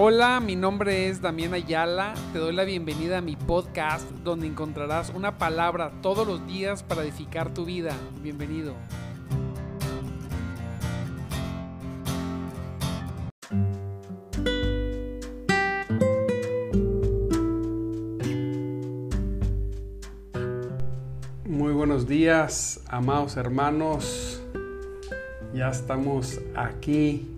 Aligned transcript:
Hola, 0.00 0.38
mi 0.38 0.54
nombre 0.54 1.08
es 1.08 1.20
Damián 1.20 1.54
Ayala. 1.54 2.14
Te 2.32 2.38
doy 2.38 2.54
la 2.54 2.62
bienvenida 2.62 3.18
a 3.18 3.20
mi 3.20 3.34
podcast 3.34 4.08
donde 4.22 4.46
encontrarás 4.46 5.10
una 5.10 5.38
palabra 5.38 5.90
todos 6.02 6.24
los 6.24 6.46
días 6.46 6.84
para 6.84 7.02
edificar 7.02 7.52
tu 7.52 7.64
vida. 7.64 7.96
Bienvenido. 8.22 8.76
Muy 21.44 21.72
buenos 21.72 22.06
días, 22.06 22.84
amados 22.86 23.36
hermanos. 23.36 24.40
Ya 25.52 25.70
estamos 25.70 26.38
aquí 26.54 27.34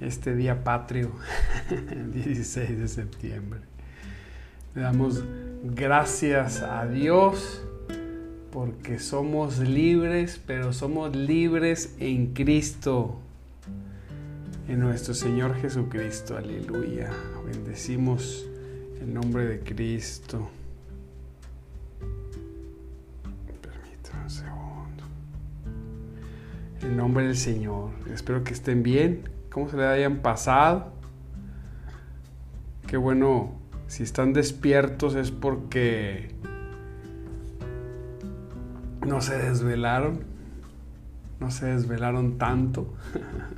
este 0.00 0.34
día 0.34 0.64
patrio, 0.64 1.12
16 2.14 2.78
de 2.78 2.88
septiembre. 2.88 3.60
Le 4.74 4.82
damos 4.82 5.24
gracias 5.64 6.62
a 6.62 6.86
Dios 6.86 7.62
porque 8.52 8.98
somos 8.98 9.58
libres, 9.58 10.40
pero 10.46 10.72
somos 10.72 11.14
libres 11.14 11.94
en 11.98 12.32
Cristo, 12.32 13.18
en 14.68 14.80
nuestro 14.80 15.14
Señor 15.14 15.54
Jesucristo. 15.56 16.36
Aleluya. 16.36 17.10
Bendecimos 17.46 18.46
el 19.00 19.12
nombre 19.12 19.46
de 19.46 19.60
Cristo. 19.60 20.48
Permítame 23.60 24.22
un 24.22 24.30
segundo. 24.30 25.04
En 26.82 26.96
nombre 26.96 27.26
del 27.26 27.36
Señor. 27.36 27.90
Espero 28.12 28.44
que 28.44 28.52
estén 28.52 28.82
bien, 28.82 29.22
cómo 29.58 29.70
se 29.70 29.76
le 29.76 29.86
hayan 29.86 30.18
pasado. 30.18 30.92
Qué 32.86 32.96
bueno, 32.96 33.54
si 33.88 34.04
están 34.04 34.32
despiertos 34.32 35.16
es 35.16 35.32
porque 35.32 36.32
no 39.04 39.20
se 39.20 39.36
desvelaron, 39.36 40.20
no 41.40 41.50
se 41.50 41.66
desvelaron 41.66 42.38
tanto. 42.38 42.94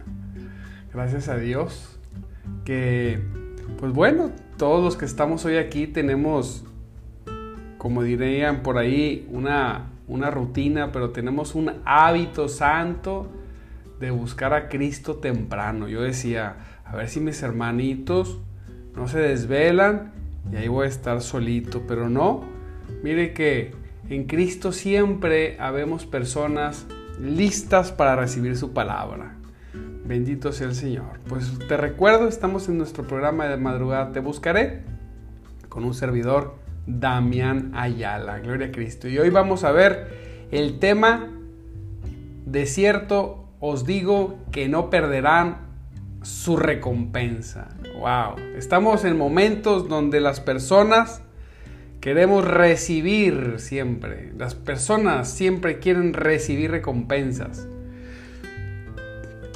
Gracias 0.95 1.29
a 1.29 1.37
Dios 1.37 1.99
que, 2.65 3.23
pues 3.79 3.93
bueno, 3.93 4.31
todos 4.57 4.83
los 4.83 4.97
que 4.97 5.05
estamos 5.05 5.45
hoy 5.45 5.59
aquí 5.59 5.87
tenemos, 5.87 6.65
como 7.77 8.03
dirían 8.03 8.63
por 8.63 8.79
ahí, 8.79 9.29
una, 9.31 9.91
una 10.09 10.31
rutina, 10.31 10.93
pero 10.93 11.11
tenemos 11.11 11.55
un 11.55 11.73
hábito 11.85 12.49
santo 12.49 13.29
de 14.01 14.11
buscar 14.11 14.55
a 14.55 14.69
Cristo 14.69 15.17
temprano. 15.17 15.87
Yo 15.87 16.03
decía, 16.03 16.57
a 16.85 16.97
ver 16.97 17.09
si 17.09 17.21
mis 17.21 17.43
hermanitos 17.43 18.41
no 18.97 19.07
se 19.07 19.19
desvelan 19.21 20.13
y 20.51 20.57
ahí 20.57 20.69
voy 20.69 20.87
a 20.87 20.89
estar 20.89 21.21
solito, 21.21 21.85
pero 21.87 22.09
no. 22.09 22.43
Mire 23.03 23.35
que 23.35 23.73
en 24.09 24.25
Cristo 24.25 24.73
siempre 24.73 25.57
habemos 25.61 26.07
personas 26.07 26.87
listas 27.21 27.93
para 27.93 28.17
recibir 28.17 28.57
su 28.57 28.73
palabra. 28.73 29.37
Bendito 30.05 30.51
sea 30.51 30.67
el 30.67 30.75
Señor. 30.75 31.21
Pues 31.29 31.59
te 31.69 31.77
recuerdo, 31.77 32.27
estamos 32.27 32.69
en 32.69 32.79
nuestro 32.79 33.07
programa 33.07 33.47
de 33.47 33.57
madrugada 33.59 34.13
Te 34.13 34.21
Buscaré 34.21 34.83
con 35.69 35.85
un 35.85 35.95
servidor, 35.95 36.57
Damián 36.87 37.71
Ayala. 37.75 38.41
Gloria 38.41 38.69
a 38.69 38.73
Cristo. 38.73 39.07
Y 39.07 39.19
hoy 39.19 39.31
vamos 39.31 39.63
a 39.63 39.71
ver 39.71 40.49
el 40.51 40.81
tema 40.81 41.29
desierto 42.47 43.40
os 43.61 43.85
digo 43.85 44.39
que 44.51 44.69
no 44.69 44.91
perderán 44.91 45.69
su 46.23 46.57
recompensa. 46.57 47.69
Wow, 47.99 48.37
estamos 48.57 49.05
en 49.05 49.17
momentos 49.17 49.89
donde 49.89 50.21
las 50.21 50.41
personas 50.41 51.23
queremos 52.01 52.45
recibir 52.47 53.57
siempre. 53.59 54.33
Las 54.37 54.55
personas 54.55 55.31
siempre 55.31 55.79
quieren 55.79 56.15
recibir 56.15 56.71
recompensas. 56.71 57.69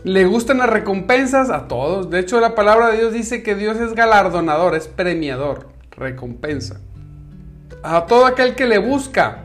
¿Le 0.05 0.27
gustan 0.27 0.59
las 0.59 0.69
recompensas? 0.69 1.49
A 1.49 1.67
todos. 1.67 2.11
De 2.11 2.21
hecho, 2.21 2.39
la 2.39 2.55
palabra 2.55 2.91
de 2.91 2.99
Dios 2.99 3.15
dice 3.15 3.43
que 3.43 3.55
Dios 3.55 3.79
es 3.79 3.95
galardonador, 3.95 4.75
es 4.75 4.87
premiador, 4.87 5.69
recompensa. 5.93 6.81
A 7.83 8.05
todo 8.05 8.27
aquel 8.27 8.55
que 8.55 8.67
le 8.67 8.77
busca. 8.77 9.45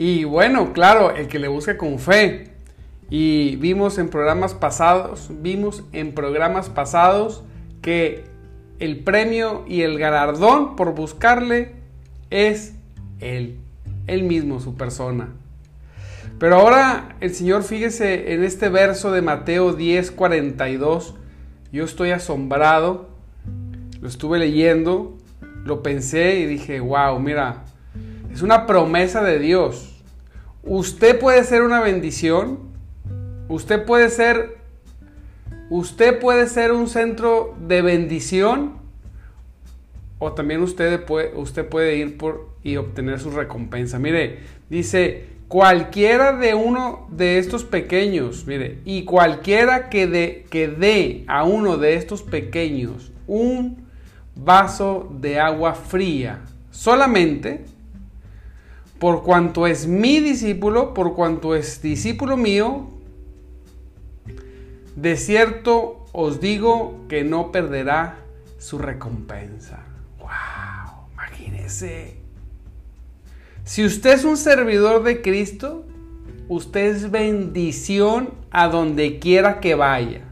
Y 0.00 0.24
bueno, 0.24 0.72
claro, 0.72 1.14
el 1.14 1.28
que 1.28 1.38
le 1.38 1.48
busque 1.48 1.76
con 1.76 1.98
fe. 1.98 2.52
Y 3.10 3.56
vimos 3.56 3.98
en 3.98 4.08
programas 4.08 4.54
pasados, 4.54 5.28
vimos 5.42 5.84
en 5.92 6.14
programas 6.14 6.70
pasados 6.70 7.44
que 7.82 8.24
el 8.78 9.00
premio 9.00 9.62
y 9.68 9.82
el 9.82 9.98
galardón 9.98 10.74
por 10.74 10.94
buscarle 10.94 11.72
es 12.30 12.76
Él, 13.20 13.58
Él 14.06 14.22
mismo, 14.22 14.58
su 14.60 14.74
persona. 14.74 15.34
Pero 16.38 16.56
ahora 16.56 17.16
el 17.20 17.34
Señor, 17.34 17.62
fíjese 17.62 18.32
en 18.32 18.42
este 18.42 18.70
verso 18.70 19.12
de 19.12 19.20
Mateo 19.20 19.74
10, 19.74 20.12
42, 20.12 21.14
yo 21.72 21.84
estoy 21.84 22.12
asombrado, 22.12 23.10
lo 24.00 24.08
estuve 24.08 24.38
leyendo, 24.38 25.18
lo 25.62 25.82
pensé 25.82 26.40
y 26.40 26.46
dije, 26.46 26.80
wow, 26.80 27.20
mira, 27.20 27.64
es 28.32 28.40
una 28.40 28.64
promesa 28.64 29.22
de 29.22 29.38
Dios. 29.38 29.88
Usted 30.62 31.18
puede 31.18 31.44
ser 31.44 31.62
una 31.62 31.80
bendición. 31.80 32.58
Usted 33.48 33.84
puede 33.84 34.10
ser 34.10 34.60
usted 35.70 36.18
puede 36.18 36.48
ser 36.48 36.72
un 36.72 36.88
centro 36.88 37.54
de 37.66 37.80
bendición 37.80 38.80
o 40.18 40.32
también 40.32 40.62
usted 40.62 41.04
puede, 41.04 41.34
usted 41.34 41.66
puede 41.66 41.96
ir 41.96 42.18
por 42.18 42.50
y 42.62 42.76
obtener 42.76 43.20
su 43.20 43.30
recompensa. 43.30 43.98
Mire, 43.98 44.40
dice, 44.68 45.24
cualquiera 45.48 46.36
de 46.36 46.54
uno 46.54 47.08
de 47.10 47.38
estos 47.38 47.64
pequeños, 47.64 48.46
mire, 48.46 48.80
y 48.84 49.04
cualquiera 49.04 49.88
que 49.88 50.44
que 50.50 50.68
dé 50.68 51.24
a 51.26 51.44
uno 51.44 51.78
de 51.78 51.94
estos 51.94 52.22
pequeños 52.22 53.12
un 53.26 53.86
vaso 54.34 55.10
de 55.20 55.40
agua 55.40 55.74
fría, 55.74 56.40
solamente 56.70 57.64
por 59.00 59.22
cuanto 59.22 59.66
es 59.66 59.86
mi 59.86 60.20
discípulo, 60.20 60.92
por 60.92 61.14
cuanto 61.14 61.56
es 61.56 61.80
discípulo 61.80 62.36
mío, 62.36 62.90
de 64.94 65.16
cierto 65.16 66.04
os 66.12 66.38
digo 66.38 67.06
que 67.08 67.24
no 67.24 67.50
perderá 67.50 68.18
su 68.58 68.76
recompensa. 68.76 69.80
¡Wow! 70.18 71.08
Imagínese. 71.14 72.18
Si 73.64 73.86
usted 73.86 74.12
es 74.12 74.24
un 74.24 74.36
servidor 74.36 75.02
de 75.02 75.22
Cristo, 75.22 75.86
usted 76.48 76.94
es 76.94 77.10
bendición 77.10 78.34
a 78.50 78.68
donde 78.68 79.18
quiera 79.18 79.60
que 79.60 79.74
vaya. 79.74 80.24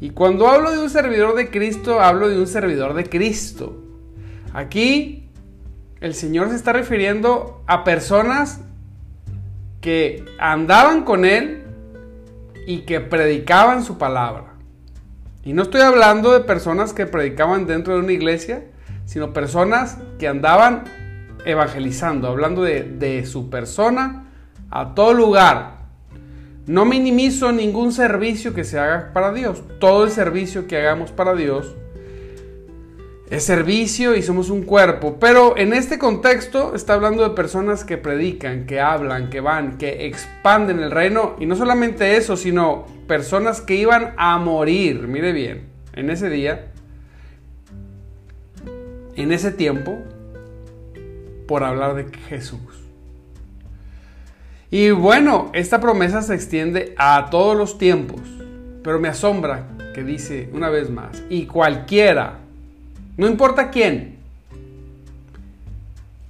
Y 0.00 0.10
cuando 0.10 0.48
hablo 0.48 0.72
de 0.72 0.78
un 0.78 0.90
servidor 0.90 1.36
de 1.36 1.48
Cristo, 1.48 2.00
hablo 2.00 2.28
de 2.28 2.40
un 2.40 2.48
servidor 2.48 2.94
de 2.94 3.04
Cristo. 3.04 3.80
Aquí 4.52 5.21
el 6.02 6.14
Señor 6.14 6.50
se 6.50 6.56
está 6.56 6.72
refiriendo 6.72 7.62
a 7.68 7.84
personas 7.84 8.60
que 9.80 10.24
andaban 10.38 11.04
con 11.04 11.24
Él 11.24 11.62
y 12.66 12.80
que 12.80 13.00
predicaban 13.00 13.84
su 13.84 13.98
palabra. 13.98 14.54
Y 15.44 15.52
no 15.52 15.62
estoy 15.62 15.80
hablando 15.80 16.32
de 16.32 16.40
personas 16.40 16.92
que 16.92 17.06
predicaban 17.06 17.66
dentro 17.66 17.94
de 17.94 18.00
una 18.00 18.12
iglesia, 18.12 18.64
sino 19.06 19.32
personas 19.32 19.98
que 20.18 20.26
andaban 20.26 20.84
evangelizando, 21.44 22.28
hablando 22.28 22.62
de, 22.62 23.24
su 23.24 23.48
persona 23.48 24.24
a 24.70 24.94
todo 24.94 25.14
lugar. 25.14 25.82
No 26.66 26.84
minimizo 26.84 27.52
ningún 27.52 27.92
servicio 27.92 28.54
que 28.54 28.64
se 28.64 28.78
haga 28.78 29.12
para 29.12 29.32
Dios. 29.32 29.62
Todo 29.78 30.04
el 30.04 30.10
servicio 30.10 30.66
que 30.66 30.78
hagamos 30.78 31.12
para 31.12 31.34
Dios 31.34 31.76
es 33.32 33.44
servicio 33.44 34.14
y 34.14 34.20
somos 34.20 34.50
un 34.50 34.62
cuerpo. 34.62 35.16
Pero 35.18 35.56
en 35.56 35.72
este 35.72 35.98
contexto 35.98 36.74
está 36.74 36.92
hablando 36.92 37.26
de 37.26 37.34
personas 37.34 37.82
que 37.82 37.96
predican, 37.96 38.66
que 38.66 38.78
hablan, 38.78 39.30
que 39.30 39.40
van, 39.40 39.78
que 39.78 40.06
expanden 40.06 40.80
el 40.80 40.90
reino. 40.90 41.34
Y 41.40 41.46
no 41.46 41.56
solamente 41.56 42.18
eso, 42.18 42.36
sino 42.36 42.84
personas 43.08 43.62
que 43.62 43.74
iban 43.74 44.12
a 44.18 44.36
morir. 44.36 45.08
Mire 45.08 45.32
bien, 45.32 45.62
en 45.94 46.10
ese 46.10 46.28
día, 46.28 46.72
en 49.16 49.32
ese 49.32 49.50
tiempo, 49.50 49.96
por 51.48 51.64
hablar 51.64 51.94
de 51.94 52.14
Jesús. 52.28 52.60
Y 54.70 54.90
bueno, 54.90 55.50
esta 55.54 55.80
promesa 55.80 56.20
se 56.20 56.34
extiende 56.34 56.94
a 56.98 57.28
todos 57.30 57.56
los 57.56 57.78
tiempos. 57.78 58.20
Pero 58.84 59.00
me 59.00 59.08
asombra 59.08 59.68
que 59.94 60.04
dice 60.04 60.50
una 60.52 60.68
vez 60.68 60.90
más, 60.90 61.22
y 61.30 61.46
cualquiera 61.46 62.41
no 63.16 63.26
importa 63.26 63.70
quién. 63.70 64.16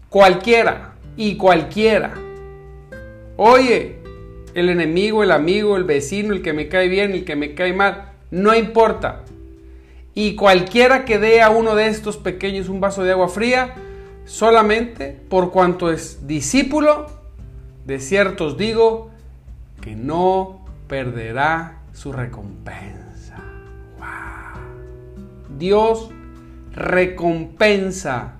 Cualquiera 0.08 0.94
y 1.16 1.36
cualquiera. 1.36 2.14
Oye, 3.36 3.96
el 4.54 4.68
enemigo, 4.68 5.22
el 5.22 5.30
amigo, 5.30 5.76
el 5.76 5.84
vecino, 5.84 6.34
el 6.34 6.42
que 6.42 6.52
me 6.52 6.68
cae 6.68 6.88
bien, 6.88 7.12
el 7.12 7.24
que 7.24 7.36
me 7.36 7.54
cae 7.54 7.72
mal. 7.72 8.12
no 8.30 8.54
importa. 8.54 9.24
Y 10.14 10.34
cualquiera 10.34 11.04
que 11.04 11.18
dé 11.18 11.40
a 11.40 11.50
uno 11.50 11.74
de 11.74 11.86
estos 11.86 12.18
pequeños 12.18 12.68
un 12.68 12.80
vaso 12.80 13.02
de 13.02 13.12
agua 13.12 13.28
fría, 13.28 13.74
solamente 14.24 15.16
por 15.28 15.50
cuanto 15.50 15.90
es 15.90 16.26
discípulo, 16.26 17.06
de 17.86 17.98
cierto 17.98 18.46
os 18.46 18.58
digo 18.58 19.10
que 19.80 19.96
no 19.96 20.64
perderá 20.86 21.80
su 21.92 22.12
recompensa. 22.12 23.42
Dios 25.58 26.10
recompensa. 26.72 28.34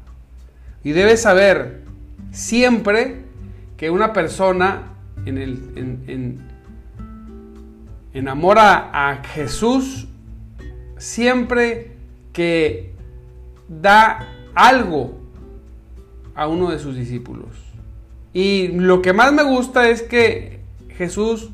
Y 0.84 0.93
debes 0.93 1.23
saber 1.23 1.82
siempre 2.32 3.23
que 3.76 3.90
una 3.90 4.12
persona 4.12 4.93
en, 5.26 5.38
el, 5.38 6.38
enamora 8.12 8.90
a 8.93 9.23
Jesús 9.25 10.08
siempre 10.99 11.93
que 12.32 12.93
da 13.69 14.29
algo 14.55 15.19
a 16.34 16.46
uno 16.46 16.70
de 16.70 16.79
sus 16.79 16.96
discípulos. 16.96 17.50
Y 18.32 18.69
lo 18.69 19.02
que 19.02 19.12
más 19.12 19.32
me 19.32 19.43
gusta 19.43 19.88
es 19.88 20.02
que 20.02 20.61
Jesús 20.96 21.50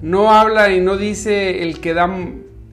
no 0.00 0.32
habla 0.32 0.72
y 0.72 0.80
no 0.80 0.96
dice 0.96 1.62
el 1.62 1.80
que 1.80 1.94
da 1.94 2.10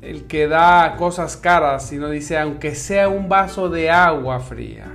el 0.02 0.26
que 0.28 0.48
da 0.48 0.96
cosas 0.98 1.38
caras, 1.38 1.88
sino 1.88 2.10
dice 2.10 2.38
aunque 2.38 2.76
sea 2.76 3.10
un 3.10 3.30
vaso 3.30 3.70
de 3.70 3.90
agua 3.90 4.40
fría. 4.40 4.86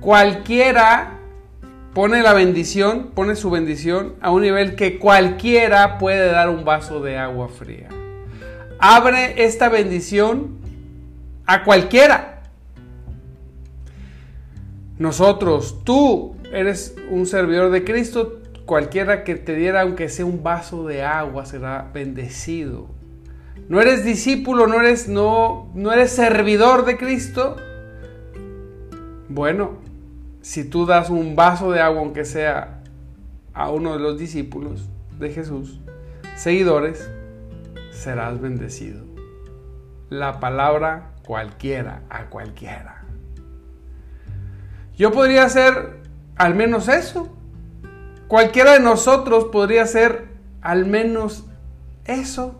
Cualquiera 0.00 1.18
pone 1.92 2.22
la 2.22 2.32
bendición, 2.32 3.10
pone 3.14 3.36
su 3.36 3.50
bendición 3.50 4.14
a 4.20 4.30
un 4.30 4.42
nivel 4.42 4.76
que 4.76 4.98
cualquiera 4.98 5.98
puede 5.98 6.30
dar 6.30 6.48
un 6.48 6.64
vaso 6.64 7.00
de 7.00 7.18
agua 7.18 7.48
fría. 7.48 7.88
Abre 8.78 9.44
esta 9.44 9.68
bendición 9.68 10.58
a 11.46 11.64
cualquiera. 11.64 12.42
Nosotros, 14.98 15.82
tú 15.84 16.36
eres 16.52 16.94
un 17.10 17.26
servidor 17.26 17.70
de 17.70 17.84
Cristo, 17.84 18.39
cualquiera 18.70 19.24
que 19.24 19.34
te 19.34 19.56
diera 19.56 19.80
aunque 19.80 20.08
sea 20.08 20.24
un 20.24 20.44
vaso 20.44 20.86
de 20.86 21.02
agua 21.02 21.44
será 21.44 21.90
bendecido. 21.92 22.86
No 23.68 23.80
eres 23.80 24.04
discípulo, 24.04 24.68
no 24.68 24.80
eres 24.80 25.08
no 25.08 25.72
no 25.74 25.92
eres 25.92 26.12
servidor 26.12 26.84
de 26.84 26.96
Cristo. 26.96 27.56
Bueno, 29.28 29.72
si 30.40 30.62
tú 30.62 30.86
das 30.86 31.10
un 31.10 31.34
vaso 31.34 31.72
de 31.72 31.80
agua, 31.80 31.98
aunque 31.98 32.24
sea 32.24 32.84
a 33.54 33.70
uno 33.70 33.94
de 33.94 33.98
los 33.98 34.16
discípulos 34.20 34.88
de 35.18 35.32
Jesús, 35.32 35.80
seguidores, 36.36 37.10
serás 37.90 38.40
bendecido. 38.40 39.04
La 40.10 40.38
palabra 40.38 41.10
cualquiera, 41.26 42.04
a 42.08 42.26
cualquiera. 42.26 43.02
Yo 44.96 45.10
podría 45.10 45.42
hacer 45.42 46.04
al 46.36 46.54
menos 46.54 46.86
eso. 46.86 47.36
Cualquiera 48.30 48.74
de 48.74 48.80
nosotros 48.80 49.46
podría 49.46 49.82
hacer 49.82 50.28
al 50.62 50.86
menos 50.86 51.44
eso. 52.04 52.54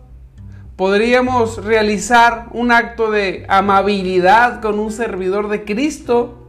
Podríamos 0.75 1.63
realizar 1.63 2.49
un 2.51 2.71
acto 2.71 3.09
de 3.09 3.45
amabilidad 3.47 4.61
con 4.61 4.79
un 4.79 4.91
servidor 4.91 5.47
de 5.47 5.63
Cristo. 5.63 6.45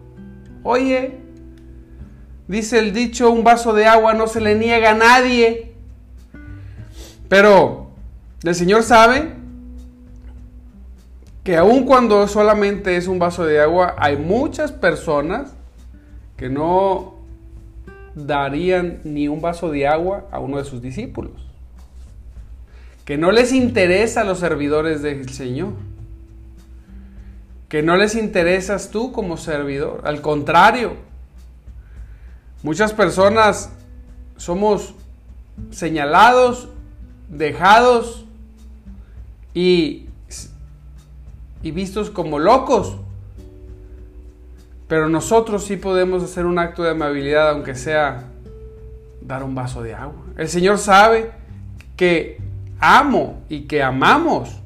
Oye, 0.64 1.22
Dice 2.48 2.78
el 2.78 2.92
dicho, 2.92 3.30
un 3.30 3.44
vaso 3.44 3.72
de 3.72 3.86
agua 3.86 4.14
no 4.14 4.26
se 4.26 4.40
le 4.40 4.54
niega 4.54 4.90
a 4.90 4.94
nadie. 4.94 5.72
Pero 7.28 7.92
el 8.42 8.54
Señor 8.54 8.82
sabe 8.82 9.32
que 11.44 11.56
aun 11.56 11.84
cuando 11.86 12.26
solamente 12.28 12.96
es 12.96 13.06
un 13.06 13.18
vaso 13.18 13.44
de 13.44 13.60
agua, 13.60 13.94
hay 13.96 14.16
muchas 14.16 14.70
personas 14.72 15.54
que 16.36 16.48
no 16.48 17.11
darían 18.14 19.00
ni 19.04 19.28
un 19.28 19.40
vaso 19.40 19.70
de 19.70 19.86
agua 19.86 20.26
a 20.30 20.38
uno 20.38 20.58
de 20.58 20.64
sus 20.64 20.82
discípulos. 20.82 21.32
Que 23.04 23.18
no 23.18 23.32
les 23.32 23.52
interesa 23.52 24.20
a 24.20 24.24
los 24.24 24.38
servidores 24.38 25.02
del 25.02 25.28
Señor. 25.28 25.72
Que 27.68 27.82
no 27.82 27.96
les 27.96 28.14
interesas 28.14 28.90
tú 28.90 29.12
como 29.12 29.36
servidor. 29.36 30.02
Al 30.04 30.20
contrario, 30.20 30.96
Muchas 32.62 32.92
personas 32.92 33.70
somos 34.36 34.94
señalados, 35.72 36.68
dejados 37.28 38.24
y, 39.52 40.06
y 41.60 41.72
vistos 41.72 42.08
como 42.08 42.38
locos. 42.38 42.98
Pero 44.92 45.08
nosotros 45.08 45.64
sí 45.64 45.78
podemos 45.78 46.22
hacer 46.22 46.44
un 46.44 46.58
acto 46.58 46.82
de 46.82 46.90
amabilidad, 46.90 47.52
aunque 47.52 47.74
sea 47.74 48.24
dar 49.22 49.42
un 49.42 49.54
vaso 49.54 49.82
de 49.82 49.94
agua. 49.94 50.22
El 50.36 50.50
Señor 50.50 50.76
sabe 50.76 51.30
que 51.96 52.42
amo 52.78 53.42
y 53.48 53.62
que 53.62 53.82
amamos 53.82 54.60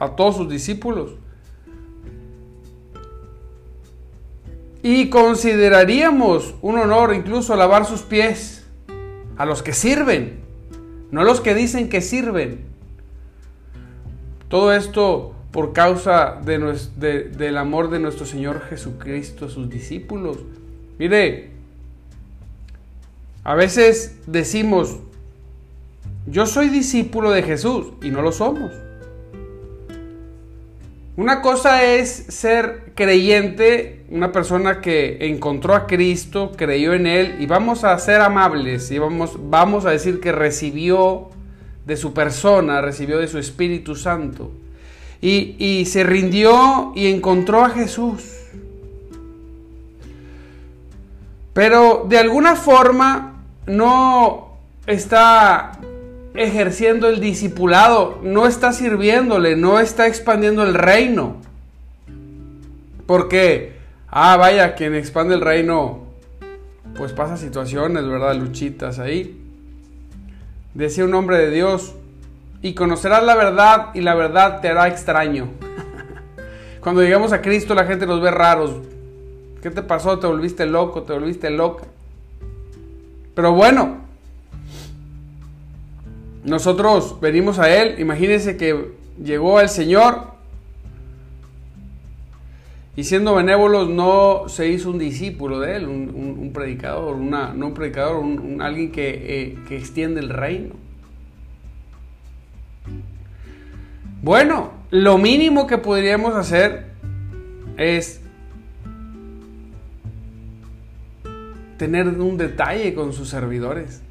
a 0.00 0.16
todos 0.16 0.34
sus 0.34 0.48
discípulos. 0.48 1.12
Y 4.82 5.10
consideraríamos 5.10 6.56
un 6.60 6.76
honor 6.76 7.14
incluso 7.14 7.54
lavar 7.54 7.84
sus 7.86 8.02
pies 8.02 8.66
a 9.36 9.46
los 9.46 9.62
que 9.62 9.74
sirven, 9.74 10.40
no 11.12 11.20
a 11.20 11.24
los 11.24 11.40
que 11.40 11.54
dicen 11.54 11.88
que 11.88 12.00
sirven. 12.00 12.64
Todo 14.48 14.72
esto 14.72 15.36
por 15.58 15.72
causa 15.72 16.38
de, 16.44 17.30
del 17.36 17.56
amor 17.58 17.90
de 17.90 17.98
nuestro 17.98 18.24
Señor 18.24 18.62
Jesucristo 18.70 19.46
a 19.46 19.48
sus 19.48 19.68
discípulos. 19.68 20.38
Mire, 21.00 21.50
a 23.42 23.56
veces 23.56 24.20
decimos, 24.28 25.00
yo 26.28 26.46
soy 26.46 26.68
discípulo 26.68 27.32
de 27.32 27.42
Jesús 27.42 27.88
y 28.02 28.10
no 28.10 28.22
lo 28.22 28.30
somos. 28.30 28.70
Una 31.16 31.42
cosa 31.42 31.82
es 31.82 32.08
ser 32.08 32.92
creyente, 32.94 34.04
una 34.10 34.30
persona 34.30 34.80
que 34.80 35.26
encontró 35.26 35.74
a 35.74 35.88
Cristo, 35.88 36.52
creyó 36.56 36.94
en 36.94 37.08
Él 37.08 37.34
y 37.40 37.46
vamos 37.46 37.82
a 37.82 37.98
ser 37.98 38.20
amables 38.20 38.92
y 38.92 39.00
vamos, 39.00 39.36
vamos 39.50 39.86
a 39.86 39.90
decir 39.90 40.20
que 40.20 40.30
recibió 40.30 41.30
de 41.84 41.96
su 41.96 42.14
persona, 42.14 42.80
recibió 42.80 43.18
de 43.18 43.26
su 43.26 43.38
Espíritu 43.38 43.96
Santo 43.96 44.52
y, 45.20 45.84
se 45.86 46.04
rindió 46.04 46.92
y 46.94 47.08
encontró 47.08 47.64
a 47.64 47.70
Jesús. 47.70 48.22
Pero 51.52 52.06
de 52.08 52.18
alguna 52.18 52.54
forma 52.54 53.42
no 53.66 54.52
está 54.86 55.72
ejerciendo 56.34 57.08
el 57.08 57.20
discipulado, 57.20 58.20
no 58.22 58.46
está 58.46 58.72
sirviéndole, 58.72 59.56
no 59.56 59.80
está 59.80 60.06
expandiendo 60.06 60.62
el 60.62 60.74
reino. 60.74 61.36
Porque, 63.06 63.72
ah, 64.08 64.36
vaya, 64.36 64.74
quien 64.76 64.94
expande 64.94 65.34
el 65.34 65.40
reino, 65.40 66.04
pues 66.96 67.12
pasa 67.12 67.36
situaciones, 67.36 68.06
¿verdad? 68.06 68.36
Luchitas 68.36 69.00
ahí. 69.00 69.36
Decía 70.74 71.04
un 71.04 71.14
hombre 71.14 71.38
de 71.38 71.50
Dios, 71.50 71.94
y 72.62 72.74
conocerás 72.74 73.22
la 73.22 73.36
verdad 73.36 73.88
y 73.94 74.00
la 74.00 74.14
verdad 74.14 74.60
te 74.60 74.68
hará 74.68 74.88
extraño. 74.88 75.48
Cuando 76.80 77.02
llegamos 77.02 77.32
a 77.32 77.40
Cristo 77.40 77.74
la 77.74 77.84
gente 77.84 78.06
nos 78.06 78.20
ve 78.20 78.30
raros. 78.30 78.72
¿Qué 79.62 79.70
te 79.70 79.82
pasó? 79.82 80.18
¿Te 80.18 80.26
volviste 80.26 80.66
loco? 80.66 81.02
¿Te 81.02 81.12
volviste 81.12 81.50
loca? 81.50 81.84
Pero 83.34 83.52
bueno, 83.52 83.98
nosotros 86.44 87.20
venimos 87.20 87.58
a 87.58 87.74
Él, 87.74 88.00
imagínense 88.00 88.56
que 88.56 88.92
llegó 89.22 89.60
el 89.60 89.68
Señor 89.68 90.38
y 92.96 93.04
siendo 93.04 93.34
benévolos 93.34 93.88
no 93.88 94.48
se 94.48 94.68
hizo 94.68 94.90
un 94.90 94.98
discípulo 94.98 95.60
de 95.60 95.76
Él, 95.76 95.86
un, 95.86 96.50
predicador, 96.52 97.14
una, 97.14 97.52
no 97.52 97.68
un 97.68 97.74
predicador, 97.74 98.16
un, 98.16 98.60
alguien 98.60 98.90
que, 98.90 99.10
eh, 99.10 99.58
que 99.68 99.76
extiende 99.76 100.20
el 100.20 100.30
reino. 100.30 100.74
Bueno, 104.22 104.72
lo 104.90 105.16
mínimo 105.16 105.66
que 105.66 105.78
podríamos 105.78 106.34
hacer 106.34 106.86
es 107.76 108.20
tener 111.76 112.08
un 112.08 112.36
detalle 112.36 112.94
con 112.94 113.12
sus 113.12 113.28
servidores. 113.28 114.02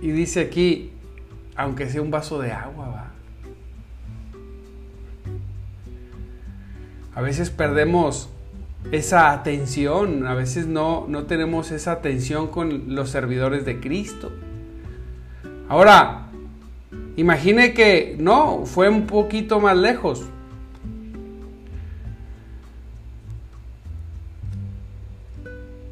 Y 0.00 0.10
dice 0.10 0.40
aquí, 0.40 0.90
aunque 1.54 1.88
sea 1.88 2.02
un 2.02 2.10
vaso 2.10 2.40
de 2.40 2.52
agua, 2.52 2.88
va. 2.88 3.12
A 7.14 7.20
veces 7.20 7.50
perdemos 7.50 8.30
esa 8.92 9.32
atención, 9.32 10.26
a 10.26 10.34
veces 10.34 10.66
no, 10.66 11.06
no 11.08 11.24
tenemos 11.24 11.70
esa 11.72 11.92
atención 11.92 12.48
con 12.48 12.94
los 12.94 13.10
servidores 13.10 13.64
de 13.64 13.80
Cristo. 13.80 14.30
Ahora, 15.68 16.27
imagine 17.18 17.74
que 17.74 18.16
no, 18.18 18.64
fue 18.64 18.88
un 18.88 19.06
poquito 19.06 19.60
más 19.60 19.76
lejos. 19.76 20.24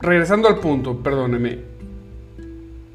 Regresando 0.01 0.49
al 0.49 0.61
punto, 0.61 1.03
perdóneme. 1.03 1.59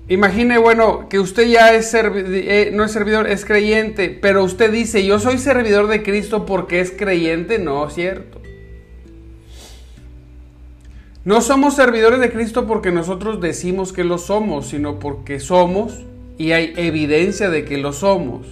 Imagine, 0.07 0.57
bueno, 0.57 1.07
que 1.09 1.19
usted 1.19 1.47
ya 1.47 1.73
es 1.73 1.93
eh, 1.93 2.71
no 2.73 2.83
es 2.83 2.91
servidor, 2.91 3.27
es 3.27 3.45
creyente, 3.45 4.09
pero 4.09 4.43
usted 4.43 4.71
dice, 4.71 5.05
yo 5.05 5.19
soy 5.19 5.37
servidor 5.37 5.87
de 5.87 6.01
Cristo 6.01 6.45
porque 6.45 6.79
es 6.79 6.91
creyente, 6.91 7.59
no 7.59 7.89
cierto. 7.89 8.41
No 11.23 11.41
somos 11.41 11.75
servidores 11.75 12.19
de 12.19 12.31
Cristo 12.31 12.65
porque 12.65 12.91
nosotros 12.91 13.41
decimos 13.41 13.93
que 13.93 14.03
lo 14.03 14.17
somos, 14.17 14.67
sino 14.67 14.99
porque 14.99 15.39
somos 15.39 16.05
y 16.41 16.53
hay 16.53 16.73
evidencia 16.75 17.51
de 17.51 17.65
que 17.65 17.77
lo 17.77 17.93
somos. 17.93 18.47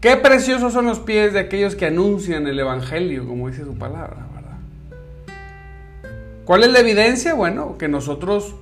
Qué 0.00 0.16
preciosos 0.16 0.72
son 0.72 0.86
los 0.86 1.00
pies 1.00 1.32
de 1.32 1.40
aquellos 1.40 1.74
que 1.74 1.86
anuncian 1.86 2.46
el 2.46 2.60
Evangelio, 2.60 3.26
como 3.26 3.48
dice 3.48 3.64
su 3.64 3.76
palabra, 3.76 4.24
¿verdad? 4.36 4.58
¿Cuál 6.44 6.62
es 6.62 6.70
la 6.70 6.78
evidencia? 6.78 7.34
Bueno, 7.34 7.76
que 7.76 7.88
nosotros 7.88 8.54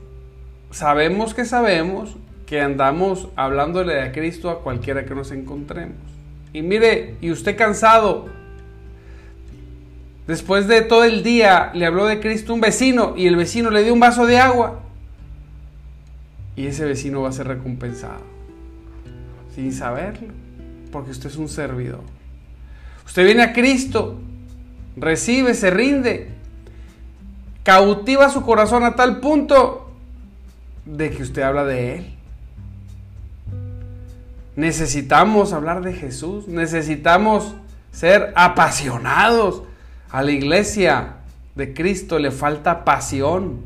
sabemos 0.70 1.34
que 1.34 1.44
sabemos 1.44 2.16
que 2.46 2.62
andamos 2.62 3.28
hablándole 3.36 4.00
a 4.00 4.12
Cristo 4.12 4.48
a 4.48 4.62
cualquiera 4.62 5.04
que 5.04 5.14
nos 5.14 5.32
encontremos. 5.32 5.98
Y 6.54 6.62
mire, 6.62 7.16
y 7.20 7.30
usted 7.30 7.58
cansado, 7.58 8.30
después 10.26 10.66
de 10.66 10.80
todo 10.80 11.04
el 11.04 11.22
día 11.22 11.72
le 11.74 11.84
habló 11.84 12.06
de 12.06 12.20
Cristo 12.20 12.54
un 12.54 12.62
vecino 12.62 13.12
y 13.18 13.26
el 13.26 13.36
vecino 13.36 13.68
le 13.68 13.82
dio 13.82 13.92
un 13.92 14.00
vaso 14.00 14.24
de 14.24 14.38
agua 14.38 14.82
y 16.56 16.66
ese 16.66 16.84
vecino 16.84 17.22
va 17.22 17.30
a 17.30 17.32
ser 17.32 17.48
recompensado. 17.48 18.22
Sin 19.54 19.72
saberlo, 19.72 20.28
porque 20.90 21.10
usted 21.10 21.30
es 21.30 21.36
un 21.36 21.48
servidor. 21.48 22.02
Usted 23.04 23.24
viene 23.24 23.42
a 23.42 23.52
Cristo, 23.52 24.18
recibe, 24.96 25.54
se 25.54 25.70
rinde, 25.70 26.30
cautiva 27.62 28.28
su 28.28 28.42
corazón 28.42 28.84
a 28.84 28.96
tal 28.96 29.20
punto 29.20 29.90
de 30.84 31.10
que 31.10 31.22
usted 31.22 31.42
habla 31.42 31.64
de 31.64 31.96
Él. 31.96 32.14
Necesitamos 34.56 35.52
hablar 35.52 35.82
de 35.82 35.94
Jesús, 35.94 36.46
necesitamos 36.48 37.54
ser 37.90 38.32
apasionados. 38.36 39.62
A 40.10 40.22
la 40.22 40.30
iglesia 40.30 41.16
de 41.54 41.72
Cristo 41.72 42.18
le 42.18 42.30
falta 42.30 42.84
pasión. 42.84 43.60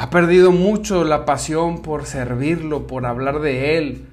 Ha 0.00 0.10
perdido 0.10 0.52
mucho 0.52 1.02
la 1.02 1.24
pasión 1.24 1.82
por 1.82 2.06
servirlo, 2.06 2.86
por 2.86 3.04
hablar 3.04 3.40
de 3.40 3.76
Él. 3.78 4.06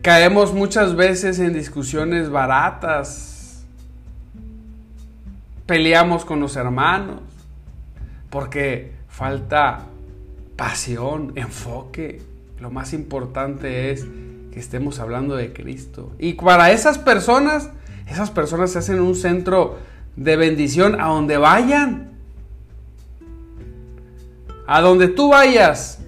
Caemos 0.00 0.54
muchas 0.54 0.94
veces 0.94 1.40
en 1.40 1.54
discusiones 1.54 2.30
baratas. 2.30 3.64
Peleamos 5.66 6.24
con 6.24 6.38
los 6.38 6.54
hermanos 6.54 7.18
porque 8.30 8.92
falta 9.08 9.86
pasión, 10.54 11.32
enfoque. 11.34 12.22
Lo 12.60 12.70
más 12.70 12.92
importante 12.92 13.90
es 13.90 14.06
que 14.52 14.60
estemos 14.60 15.00
hablando 15.00 15.34
de 15.34 15.52
Cristo. 15.52 16.12
Y 16.16 16.34
para 16.34 16.70
esas 16.70 16.98
personas, 16.98 17.70
esas 18.06 18.30
personas 18.30 18.70
se 18.70 18.78
hacen 18.78 19.00
un 19.00 19.16
centro 19.16 19.78
de 20.14 20.36
bendición 20.36 21.00
a 21.00 21.06
donde 21.06 21.38
vayan. 21.38 22.11
A 24.66 24.80
donde 24.80 25.08
tú 25.08 25.30
vayas, 25.30 26.00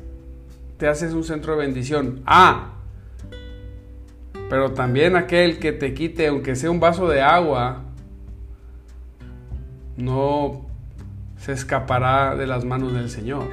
te 0.76 0.86
haces 0.86 1.12
un 1.12 1.24
centro 1.24 1.52
de 1.52 1.58
bendición. 1.58 2.22
Ah, 2.26 2.72
pero 4.48 4.72
también 4.72 5.16
aquel 5.16 5.58
que 5.58 5.72
te 5.72 5.94
quite, 5.94 6.26
aunque 6.28 6.54
sea 6.54 6.70
un 6.70 6.80
vaso 6.80 7.08
de 7.08 7.22
agua, 7.22 7.82
no 9.96 10.66
se 11.38 11.52
escapará 11.52 12.36
de 12.36 12.46
las 12.46 12.64
manos 12.64 12.92
del 12.92 13.10
Señor. 13.10 13.48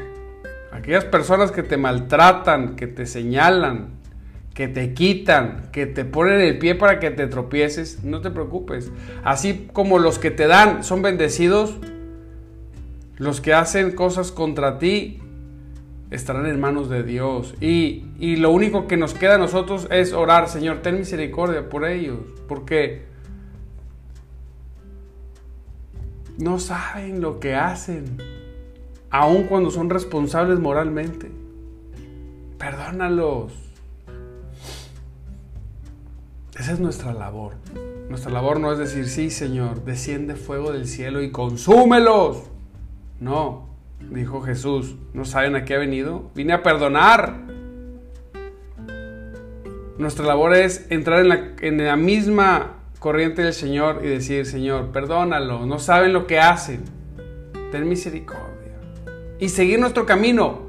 Aquellas 0.72 1.06
personas 1.06 1.52
que 1.52 1.64
te 1.64 1.78
maltratan, 1.78 2.76
que 2.76 2.88
te 2.88 3.06
señalan, 3.06 3.90
que 4.54 4.68
te 4.68 4.94
quitan, 4.94 5.70
que 5.72 5.86
te 5.86 6.06
ponen 6.06 6.42
el 6.42 6.58
pie 6.58 6.76
para 6.76 7.00
que 7.00 7.12
te 7.12 7.28
tropieces, 7.28 8.04
no 8.04 8.22
te 8.22 8.32
preocupes. 8.32 8.92
Así 9.24 9.70
como 9.74 10.00
los 10.00 10.20
que 10.20 10.32
te 10.32 10.48
dan 10.48 10.84
son 10.84 11.02
bendecidos, 11.02 11.78
los 13.22 13.40
que 13.40 13.54
hacen 13.54 13.92
cosas 13.92 14.32
contra 14.32 14.80
ti 14.80 15.20
estarán 16.10 16.48
en 16.48 16.60
manos 16.60 16.90
de 16.90 17.04
Dios. 17.04 17.54
Y, 17.62 18.36
lo 18.38 18.50
único 18.50 18.88
que 18.88 18.98
nos 18.98 19.14
queda 19.14 19.36
a 19.36 19.38
nosotros 19.38 19.88
es 19.92 20.14
orar, 20.14 20.50
Señor, 20.50 20.82
ten 20.82 20.98
misericordia 20.98 21.70
por 21.70 21.86
ellos. 21.86 22.18
Porque 22.48 23.06
no 26.40 26.58
saben 26.58 27.22
lo 27.22 27.40
que 27.40 27.54
hacen, 27.54 28.18
aun 29.12 29.44
cuando 29.44 29.70
son 29.70 29.92
responsables 29.92 30.58
moralmente. 30.58 31.30
Perdónalos. 32.58 33.54
Esa 36.60 36.72
es 36.72 36.80
nuestra 36.80 37.14
labor. 37.14 37.54
Nuestra 38.10 38.32
labor 38.32 38.60
no 38.60 38.74
es 38.74 38.80
decir, 38.80 39.08
sí, 39.08 39.30
Señor, 39.30 39.86
desciende 39.86 40.36
fuego 40.36 40.72
del 40.72 40.88
cielo 40.88 41.22
y 41.22 41.30
consúmelos. 41.30 42.50
No, 43.22 43.70
dijo 44.10 44.42
Jesús, 44.42 44.96
¿no 45.14 45.26
saben 45.26 45.56
a 45.56 45.64
qué 45.64 45.76
ha 45.76 45.78
venido? 45.78 46.32
Vine 46.34 46.54
a 46.54 46.64
perdonar. 46.64 47.36
Nuestra 50.00 50.26
labor 50.26 50.56
es 50.56 50.88
entrar 50.90 51.24
en 51.62 51.78
la, 51.86 51.96
misma 51.96 52.78
corriente 52.98 53.44
del 53.44 53.54
Señor 53.54 54.02
y 54.04 54.08
decir, 54.08 54.48
Señor, 54.48 54.92
perdónalo, 54.92 55.68
no 55.68 55.78
saben 55.78 56.14
lo 56.14 56.26
que 56.26 56.40
hacen. 56.40 56.82
Ten 57.72 57.88
misericordia. 57.88 58.74
Y 59.40 59.50
seguir 59.50 59.80
nuestro 59.80 60.08
camino, 60.08 60.64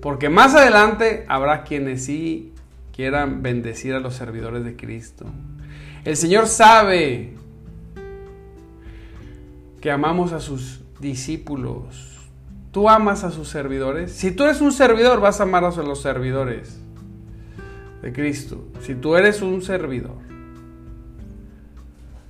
porque 0.00 0.28
más 0.28 0.56
adelante 0.56 1.24
habrá 1.28 1.62
quienes 1.62 2.04
sí 2.04 2.52
quieran 2.92 3.44
bendecir 3.44 3.94
a 3.94 4.00
los 4.00 4.14
servidores 4.14 4.64
de 4.64 4.74
Cristo. 4.74 5.26
El 6.04 6.16
Señor 6.16 6.48
sabe 6.48 7.34
que 9.80 9.90
amamos 9.92 10.32
a 10.32 10.40
sus 10.40 10.81
discípulos. 11.02 12.18
¿Tú 12.70 12.88
amas 12.88 13.22
a 13.24 13.30
sus 13.30 13.48
servidores? 13.48 14.12
Si 14.12 14.30
tú 14.30 14.44
eres 14.44 14.62
un 14.62 14.72
servidor, 14.72 15.20
vas 15.20 15.40
a 15.40 15.42
amar 15.42 15.64
a 15.64 15.70
los 15.70 16.00
servidores 16.00 16.80
de 18.00 18.12
Cristo. 18.14 18.64
Si 18.80 18.94
tú 18.94 19.14
eres 19.16 19.42
un 19.42 19.60
servidor. 19.60 20.16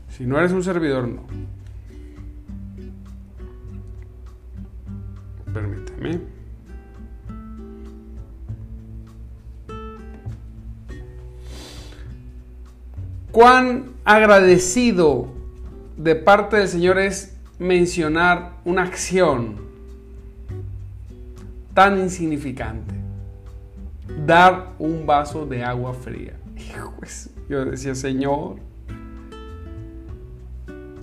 Si 0.09 0.27
no 0.27 0.39
eres 0.39 0.51
un 0.51 0.65
servidor, 0.65 1.07
no. 1.07 1.23
Permíteme. 5.53 6.21
Cuán 13.31 13.93
agradecido 14.05 15.29
de 15.97 16.17
parte 16.17 16.57
del 16.57 16.69
Señor 16.69 16.99
es 16.99 17.32
mencionar 17.63 18.55
una 18.65 18.83
acción 18.83 19.57
tan 21.73 21.99
insignificante. 21.99 22.95
Dar 24.27 24.73
un 24.79 25.07
vaso 25.07 25.47
de 25.47 25.65
agua 25.65 25.95
fría. 25.95 26.35
Yo 27.49 27.65
decía, 27.65 27.95
Señor, 27.95 28.57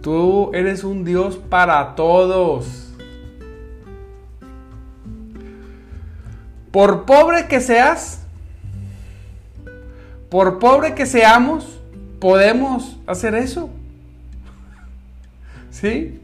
tú 0.01 0.51
eres 0.53 0.83
un 0.83 1.03
Dios 1.03 1.37
para 1.37 1.95
todos. 1.95 2.93
Por 6.71 7.05
pobre 7.05 7.47
que 7.47 7.61
seas, 7.61 8.23
por 10.29 10.59
pobre 10.59 10.93
que 10.93 11.05
seamos, 11.05 11.79
podemos 12.19 12.99
hacer 13.07 13.33
eso. 13.33 13.69
¿Sí? 15.71 16.19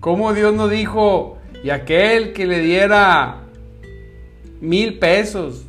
¿Cómo 0.00 0.32
Dios 0.32 0.54
no 0.54 0.68
dijo, 0.68 1.36
y 1.62 1.68
aquel 1.68 2.32
que 2.32 2.46
le 2.46 2.60
diera 2.60 3.42
mil 4.62 4.98
pesos, 4.98 5.66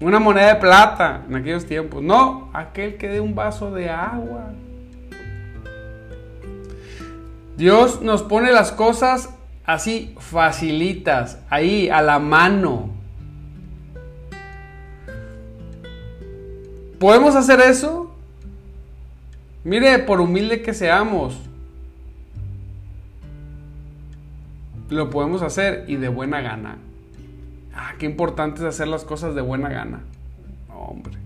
una 0.00 0.18
moneda 0.18 0.54
de 0.54 0.60
plata 0.60 1.24
en 1.28 1.36
aquellos 1.36 1.64
tiempos? 1.64 2.02
No, 2.02 2.50
aquel 2.52 2.96
que 2.96 3.08
dé 3.08 3.20
un 3.20 3.36
vaso 3.36 3.70
de 3.70 3.88
agua. 3.88 4.52
Dios 7.56 8.02
nos 8.02 8.24
pone 8.24 8.50
las 8.50 8.72
cosas 8.72 9.30
así 9.64 10.16
facilitas, 10.18 11.38
ahí 11.50 11.88
a 11.88 12.02
la 12.02 12.18
mano. 12.18 12.90
¿Podemos 16.98 17.36
hacer 17.36 17.60
eso? 17.60 18.12
Mire, 19.62 20.00
por 20.00 20.20
humilde 20.20 20.62
que 20.62 20.74
seamos, 20.74 21.47
lo 24.88 25.10
podemos 25.10 25.42
hacer 25.42 25.84
y 25.88 25.96
de 25.96 26.08
buena 26.08 26.40
gana. 26.40 26.78
Ah, 27.74 27.94
qué 27.98 28.06
importante 28.06 28.60
es 28.60 28.66
hacer 28.66 28.88
las 28.88 29.04
cosas 29.04 29.34
de 29.34 29.40
buena 29.40 29.68
gana. 29.68 30.00
hombre. 30.68 31.18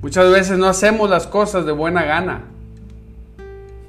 Muchas 0.00 0.30
veces 0.32 0.58
no 0.58 0.66
hacemos 0.66 1.08
las 1.08 1.26
cosas 1.26 1.64
de 1.64 1.72
buena 1.72 2.04
gana. 2.04 2.42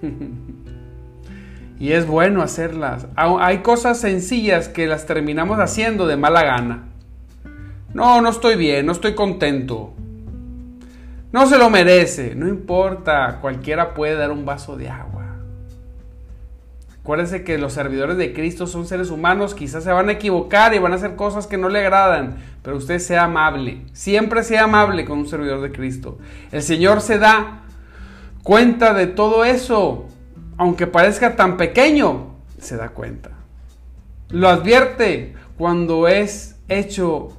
y 1.79 1.91
es 1.91 2.05
bueno 2.05 2.41
hacerlas. 2.41 3.07
Hay 3.15 3.59
cosas 3.59 3.99
sencillas 3.99 4.69
que 4.69 4.85
las 4.85 5.05
terminamos 5.05 5.59
haciendo 5.59 6.05
de 6.05 6.17
mala 6.17 6.43
gana. 6.43 6.83
No, 7.93 8.21
no 8.21 8.29
estoy 8.29 8.55
bien, 8.55 8.85
no 8.85 8.91
estoy 8.91 9.15
contento. 9.15 9.93
No 11.31 11.47
se 11.47 11.57
lo 11.57 11.71
merece, 11.71 12.35
no 12.35 12.47
importa, 12.47 13.39
cualquiera 13.41 13.95
puede 13.95 14.15
dar 14.15 14.31
un 14.31 14.45
vaso 14.45 14.77
de 14.77 14.89
agua. 14.89 15.12
Acuérdense 17.03 17.43
que 17.43 17.57
los 17.57 17.73
servidores 17.73 18.15
de 18.15 18.31
Cristo 18.31 18.65
son 18.65 18.87
seres 18.87 19.09
humanos, 19.09 19.53
quizás 19.53 19.83
se 19.83 19.91
van 19.91 20.07
a 20.07 20.13
equivocar 20.13 20.73
y 20.73 20.79
van 20.79 20.93
a 20.93 20.95
hacer 20.95 21.17
cosas 21.17 21.47
que 21.47 21.57
no 21.57 21.67
le 21.67 21.79
agradan, 21.79 22.37
pero 22.61 22.77
usted 22.77 22.99
sea 22.99 23.25
amable, 23.25 23.81
siempre 23.91 24.41
sea 24.41 24.63
amable 24.63 25.03
con 25.03 25.19
un 25.19 25.27
servidor 25.27 25.59
de 25.59 25.73
Cristo. 25.73 26.17
El 26.53 26.63
Señor 26.63 27.01
se 27.01 27.19
da 27.19 27.63
cuenta 28.41 28.93
de 28.93 29.07
todo 29.07 29.43
eso, 29.43 30.07
aunque 30.55 30.87
parezca 30.87 31.35
tan 31.35 31.57
pequeño, 31.57 32.35
se 32.57 32.77
da 32.77 32.87
cuenta. 32.87 33.31
Lo 34.29 34.47
advierte 34.47 35.33
cuando 35.57 36.07
es 36.07 36.55
hecho 36.69 37.37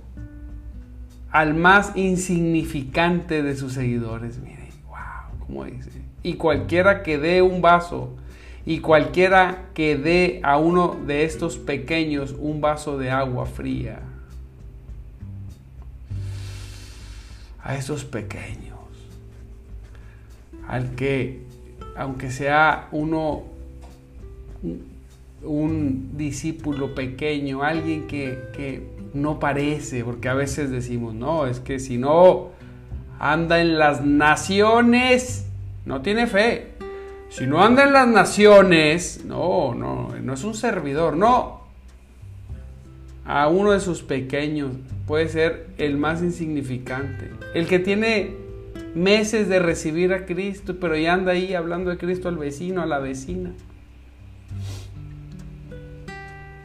al 1.31 1.55
más 1.55 1.97
insignificante 1.97 3.43
de 3.43 3.57
sus 3.57 3.73
seguidores. 3.73 4.41
Miren, 4.41 4.69
wow, 4.89 5.39
como 5.47 5.65
dice. 5.65 5.91
Y 6.23 6.35
cualquiera 6.35 7.03
que 7.03 7.17
dé 7.17 7.41
un 7.41 7.63
vaso 7.63 8.15
y 8.67 8.79
cualquiera 8.79 9.67
que 9.75 9.97
dé 9.97 10.41
a 10.43 10.57
uno 10.57 10.97
de 11.07 11.25
estos 11.25 11.59
pequeños 11.59 12.35
un 12.39 12.61
vaso 12.61 12.97
de 12.97 13.11
agua 13.11 13.47
fría, 13.47 14.01
a 17.63 17.77
esos 17.77 18.05
pequeños, 18.05 18.79
al 20.67 20.95
que, 20.95 21.43
aunque 21.97 22.31
sea 22.31 22.89
uno, 22.93 23.45
un 25.43 26.17
discípulo 26.17 26.95
pequeño, 26.95 27.63
alguien 27.63 28.07
que, 28.07 28.39
que 28.55 28.87
no 29.13 29.39
parece, 29.39 30.05
porque 30.05 30.29
a 30.29 30.35
veces 30.35 30.71
decimos, 30.71 31.15
no, 31.15 31.47
es 31.47 31.61
que 31.61 31.79
si 31.79 31.99
no 31.99 32.51
anda 33.19 33.61
en 33.61 33.79
las 33.79 34.05
naciones, 34.05 35.47
no 35.85 36.01
tiene 36.01 36.27
fe. 36.27 36.74
Si 37.37 37.49
no 37.49 37.65
anda 37.65 37.83
en 37.83 37.93
las 37.93 38.07
naciones, 38.07 39.25
no, 39.25 39.75
no, 39.75 40.15
no 40.23 40.35
es 40.35 40.45
un 40.45 40.55
servidor, 40.55 41.17
no. 41.17 41.63
A 43.25 43.49
uno 43.49 43.73
de 43.73 43.81
sus 43.81 44.05
pequeños 44.05 44.71
puede 45.05 45.29
ser 45.29 45.67
el 45.77 45.97
más 45.97 46.23
insignificante, 46.23 47.31
el 47.55 47.67
que 47.67 47.81
tiene 47.81 48.37
meses 48.95 49.49
de 49.49 49.59
recibir 49.59 50.13
a 50.13 50.27
Cristo, 50.27 50.77
pero 50.81 50.97
ya 50.97 51.13
anda 51.13 51.33
ahí 51.33 51.55
hablando 51.55 51.91
de 51.91 51.99
Cristo 51.99 52.29
al 52.29 52.39
vecino, 52.39 52.83
a 52.83 52.87
la 52.87 53.01
vecina. 53.01 53.51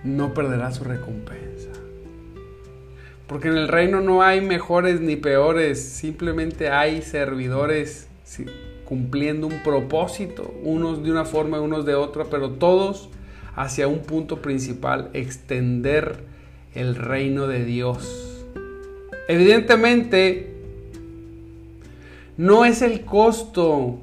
No 0.03 0.35
perderá 0.35 0.71
su 0.71 0.83
recompensa. 0.83 1.71
Porque 3.25 3.47
en 3.47 3.57
el 3.57 3.69
reino 3.69 4.01
no 4.01 4.21
hay 4.21 4.41
mejores 4.41 5.01
ni 5.01 5.15
peores, 5.15 5.83
simplemente 5.83 6.69
hay 6.69 7.01
servidores 7.01 8.07
cumpliendo 8.89 9.45
un 9.45 9.61
propósito, 9.63 10.51
unos 10.63 11.03
de 11.03 11.11
una 11.11 11.23
forma 11.23 11.57
y 11.57 11.59
unos 11.61 11.85
de 11.85 11.93
otra, 11.93 12.25
pero 12.25 12.49
todos 12.49 13.09
hacia 13.55 13.87
un 13.87 13.99
punto 13.99 14.41
principal, 14.41 15.11
extender 15.13 16.23
el 16.73 16.95
reino 16.95 17.45
de 17.45 17.65
Dios. 17.65 18.47
Evidentemente, 19.27 20.55
no 22.35 22.65
es 22.65 22.81
el 22.81 23.01
costo, 23.01 23.99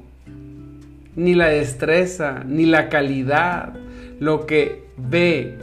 ni 1.17 1.35
la 1.35 1.49
destreza, 1.49 2.45
ni 2.45 2.65
la 2.65 2.87
calidad 2.87 3.73
lo 4.21 4.45
que 4.45 4.85
ve 4.95 5.57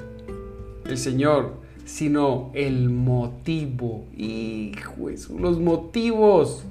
el 0.85 0.99
Señor, 0.99 1.55
sino 1.87 2.51
el 2.53 2.91
motivo. 2.91 4.05
Hijo, 4.17 5.09
los 5.39 5.61
motivos 5.61 6.65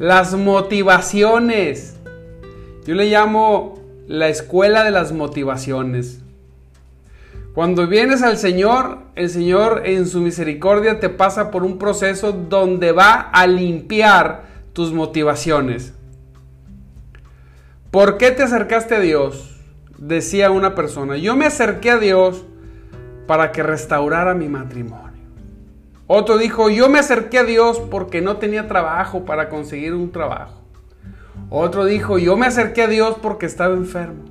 las 0.00 0.32
motivaciones. 0.32 1.94
Yo 2.86 2.94
le 2.94 3.10
llamo 3.10 3.78
la 4.08 4.28
escuela 4.28 4.82
de 4.82 4.90
las 4.90 5.12
motivaciones. 5.12 6.22
Cuando 7.54 7.86
vienes 7.86 8.22
al 8.22 8.38
Señor, 8.38 9.00
el 9.14 9.28
Señor 9.28 9.82
en 9.84 10.06
su 10.06 10.22
misericordia 10.22 11.00
te 11.00 11.10
pasa 11.10 11.50
por 11.50 11.64
un 11.64 11.76
proceso 11.76 12.32
donde 12.32 12.92
va 12.92 13.12
a 13.12 13.46
limpiar 13.46 14.44
tus 14.72 14.90
motivaciones. 14.90 15.92
¿Por 17.90 18.16
qué 18.16 18.30
te 18.30 18.42
acercaste 18.42 18.94
a 18.94 19.00
Dios? 19.00 19.60
Decía 19.98 20.50
una 20.50 20.74
persona, 20.74 21.18
yo 21.18 21.36
me 21.36 21.44
acerqué 21.44 21.90
a 21.90 21.98
Dios 21.98 22.46
para 23.26 23.52
que 23.52 23.62
restaurara 23.62 24.32
mi 24.32 24.48
matrimonio. 24.48 25.09
Otro 26.12 26.38
dijo, 26.38 26.70
yo 26.70 26.88
me 26.88 26.98
acerqué 26.98 27.38
a 27.38 27.44
Dios 27.44 27.78
porque 27.88 28.20
no 28.20 28.38
tenía 28.38 28.66
trabajo 28.66 29.24
para 29.24 29.48
conseguir 29.48 29.94
un 29.94 30.10
trabajo. 30.10 30.60
Otro 31.50 31.84
dijo, 31.84 32.18
yo 32.18 32.36
me 32.36 32.46
acerqué 32.46 32.82
a 32.82 32.88
Dios 32.88 33.14
porque 33.22 33.46
estaba 33.46 33.74
enfermo. 33.74 34.24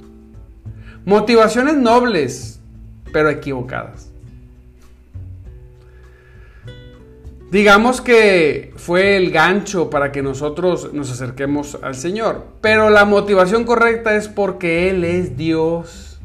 Motivaciones 1.06 1.78
nobles, 1.78 2.60
pero 3.14 3.30
equivocadas. 3.30 4.12
Digamos 7.50 8.02
que 8.02 8.74
fue 8.76 9.16
el 9.16 9.32
gancho 9.32 9.90
para 9.90 10.12
que 10.12 10.22
nosotros 10.22 10.92
nos 10.92 11.10
acerquemos 11.10 11.80
al 11.82 11.96
Señor, 11.96 12.46
pero 12.60 12.90
la 12.90 13.06
motivación 13.06 13.64
correcta 13.64 14.18
es 14.18 14.28
porque 14.28 14.90
Él 14.90 15.06
es 15.06 15.38
Dios. 15.38 16.20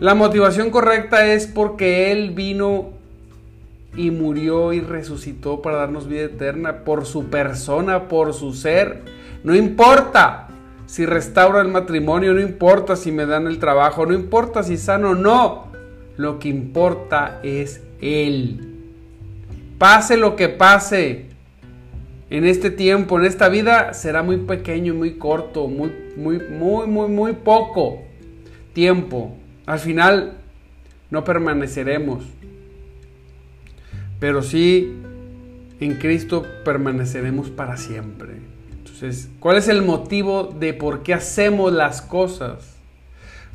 La 0.00 0.16
motivación 0.16 0.70
correcta 0.70 1.24
es 1.32 1.46
porque 1.46 2.10
Él 2.10 2.32
vino 2.32 2.95
y 3.96 4.10
murió 4.10 4.72
y 4.72 4.80
resucitó 4.80 5.62
para 5.62 5.78
darnos 5.78 6.08
vida 6.08 6.22
eterna 6.22 6.84
por 6.84 7.06
su 7.06 7.26
persona, 7.26 8.08
por 8.08 8.34
su 8.34 8.52
ser. 8.52 9.02
No 9.42 9.54
importa 9.54 10.48
si 10.86 11.06
restauro 11.06 11.60
el 11.60 11.68
matrimonio, 11.68 12.34
no 12.34 12.40
importa 12.40 12.96
si 12.96 13.10
me 13.10 13.26
dan 13.26 13.46
el 13.46 13.58
trabajo, 13.58 14.06
no 14.06 14.14
importa 14.14 14.62
si 14.62 14.76
sano 14.76 15.10
o 15.10 15.14
no. 15.14 15.66
Lo 16.16 16.38
que 16.38 16.48
importa 16.48 17.40
es 17.42 17.82
Él. 18.00 18.74
Pase 19.78 20.16
lo 20.16 20.36
que 20.36 20.48
pase 20.48 21.26
en 22.30 22.44
este 22.44 22.70
tiempo, 22.70 23.18
en 23.18 23.24
esta 23.24 23.48
vida, 23.48 23.92
será 23.94 24.22
muy 24.22 24.38
pequeño, 24.38 24.94
muy 24.94 25.14
corto, 25.14 25.68
muy, 25.68 25.92
muy, 26.16 26.38
muy, 26.38 26.86
muy, 26.86 27.08
muy 27.08 27.32
poco 27.34 28.02
tiempo. 28.72 29.36
Al 29.64 29.78
final 29.78 30.38
no 31.10 31.24
permaneceremos 31.24 32.24
pero 34.18 34.42
sí 34.42 34.96
en 35.80 35.94
Cristo 35.96 36.44
permaneceremos 36.64 37.50
para 37.50 37.76
siempre. 37.76 38.34
Entonces, 38.70 39.28
¿cuál 39.40 39.58
es 39.58 39.68
el 39.68 39.82
motivo 39.82 40.44
de 40.44 40.72
por 40.72 41.02
qué 41.02 41.14
hacemos 41.14 41.72
las 41.72 42.00
cosas? 42.00 42.76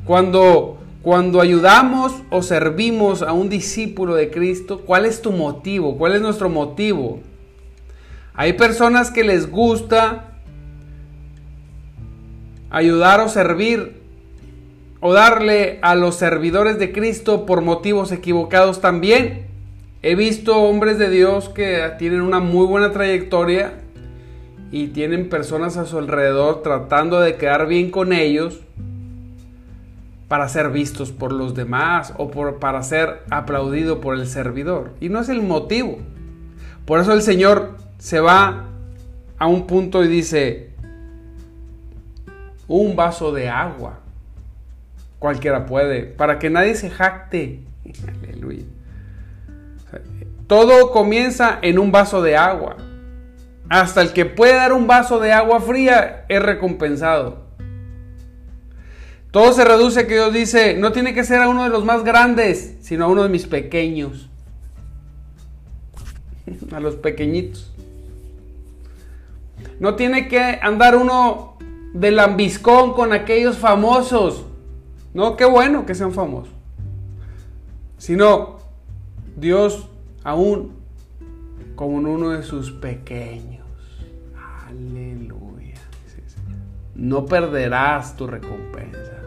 Cuando, 0.04 0.78
cuando 1.02 1.40
ayudamos 1.40 2.12
o 2.30 2.42
servimos 2.42 3.22
a 3.22 3.32
un 3.32 3.48
discípulo 3.48 4.14
de 4.14 4.30
Cristo, 4.30 4.82
¿cuál 4.86 5.04
es 5.04 5.20
tu 5.20 5.32
motivo? 5.32 5.96
¿Cuál 5.98 6.14
es 6.14 6.20
nuestro 6.20 6.48
motivo? 6.48 7.20
Hay 8.34 8.54
personas 8.54 9.10
que 9.10 9.24
les 9.24 9.50
gusta 9.50 10.32
ayudar 12.70 13.20
o 13.20 13.28
servir 13.28 14.00
o 15.00 15.12
darle 15.12 15.78
a 15.82 15.94
los 15.94 16.14
servidores 16.14 16.78
de 16.78 16.92
Cristo 16.92 17.44
por 17.44 17.60
motivos 17.60 18.12
equivocados 18.12 18.80
también. 18.80 19.51
He 20.04 20.16
visto 20.16 20.60
hombres 20.60 20.98
de 20.98 21.10
Dios 21.10 21.48
que 21.48 21.92
tienen 21.96 22.22
una 22.22 22.40
muy 22.40 22.66
buena 22.66 22.90
trayectoria 22.90 23.74
y 24.72 24.88
tienen 24.88 25.28
personas 25.28 25.76
a 25.76 25.86
su 25.86 25.96
alrededor 25.96 26.62
tratando 26.62 27.20
de 27.20 27.36
quedar 27.36 27.68
bien 27.68 27.92
con 27.92 28.12
ellos 28.12 28.60
para 30.26 30.48
ser 30.48 30.70
vistos 30.70 31.12
por 31.12 31.30
los 31.30 31.54
demás 31.54 32.14
o 32.16 32.30
para 32.58 32.82
ser 32.82 33.20
aplaudido 33.30 34.00
por 34.00 34.16
el 34.16 34.26
servidor. 34.26 34.90
Y 35.00 35.08
no 35.08 35.20
es 35.20 35.28
el 35.28 35.40
motivo. 35.40 35.98
Por 36.84 36.98
eso 36.98 37.12
el 37.12 37.22
Señor 37.22 37.76
se 37.98 38.18
va 38.18 38.64
a 39.38 39.46
un 39.46 39.68
punto 39.68 40.02
y 40.02 40.08
dice, 40.08 40.70
un 42.66 42.96
vaso 42.96 43.30
de 43.30 43.48
agua. 43.48 44.00
Cualquiera 45.20 45.64
puede, 45.66 46.02
para 46.02 46.40
que 46.40 46.50
nadie 46.50 46.74
se 46.74 46.90
jacte. 46.90 47.60
Aleluya. 48.24 48.64
Todo 50.52 50.90
comienza 50.90 51.58
en 51.62 51.78
un 51.78 51.92
vaso 51.92 52.20
de 52.20 52.36
agua. 52.36 52.76
Hasta 53.70 54.02
el 54.02 54.12
que 54.12 54.26
puede 54.26 54.52
dar 54.52 54.74
un 54.74 54.86
vaso 54.86 55.18
de 55.18 55.32
agua 55.32 55.62
fría 55.62 56.26
es 56.28 56.42
recompensado. 56.42 57.46
Todo 59.30 59.54
se 59.54 59.64
reduce 59.64 60.00
a 60.00 60.06
que 60.06 60.12
Dios 60.12 60.30
dice, 60.30 60.76
no 60.76 60.92
tiene 60.92 61.14
que 61.14 61.24
ser 61.24 61.40
a 61.40 61.48
uno 61.48 61.62
de 61.62 61.70
los 61.70 61.86
más 61.86 62.04
grandes, 62.04 62.76
sino 62.82 63.06
a 63.06 63.08
uno 63.08 63.22
de 63.22 63.30
mis 63.30 63.46
pequeños. 63.46 64.28
A 66.70 66.80
los 66.80 66.96
pequeñitos. 66.96 67.72
No 69.80 69.94
tiene 69.94 70.28
que 70.28 70.58
andar 70.60 70.96
uno 70.96 71.56
de 71.94 72.10
lambiscón 72.10 72.92
con 72.92 73.14
aquellos 73.14 73.56
famosos. 73.56 74.44
No, 75.14 75.34
qué 75.38 75.46
bueno 75.46 75.86
que 75.86 75.94
sean 75.94 76.12
famosos. 76.12 76.52
Sino 77.96 78.58
Dios 79.34 79.88
aún 80.24 80.72
como 81.74 81.98
en 82.00 82.06
uno 82.06 82.30
de 82.30 82.42
sus 82.42 82.70
pequeños. 82.72 83.66
Aleluya. 84.66 85.74
No 86.94 87.26
perderás 87.26 88.16
tu 88.16 88.26
recompensa. 88.26 89.22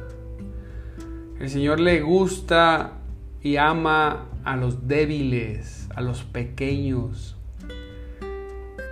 El 1.39 1.49
Señor 1.49 1.79
le 1.79 2.01
gusta 2.01 2.93
y 3.41 3.57
ama 3.57 4.27
a 4.43 4.55
los 4.55 4.87
débiles, 4.87 5.87
a 5.93 6.01
los 6.01 6.23
pequeños, 6.23 7.35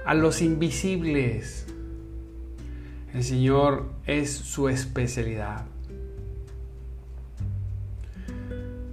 a 0.06 0.13
los 0.13 0.42
invisibles. 0.42 1.68
El 3.13 3.24
Señor 3.24 3.92
es 4.06 4.32
su 4.32 4.68
especialidad. 4.68 5.66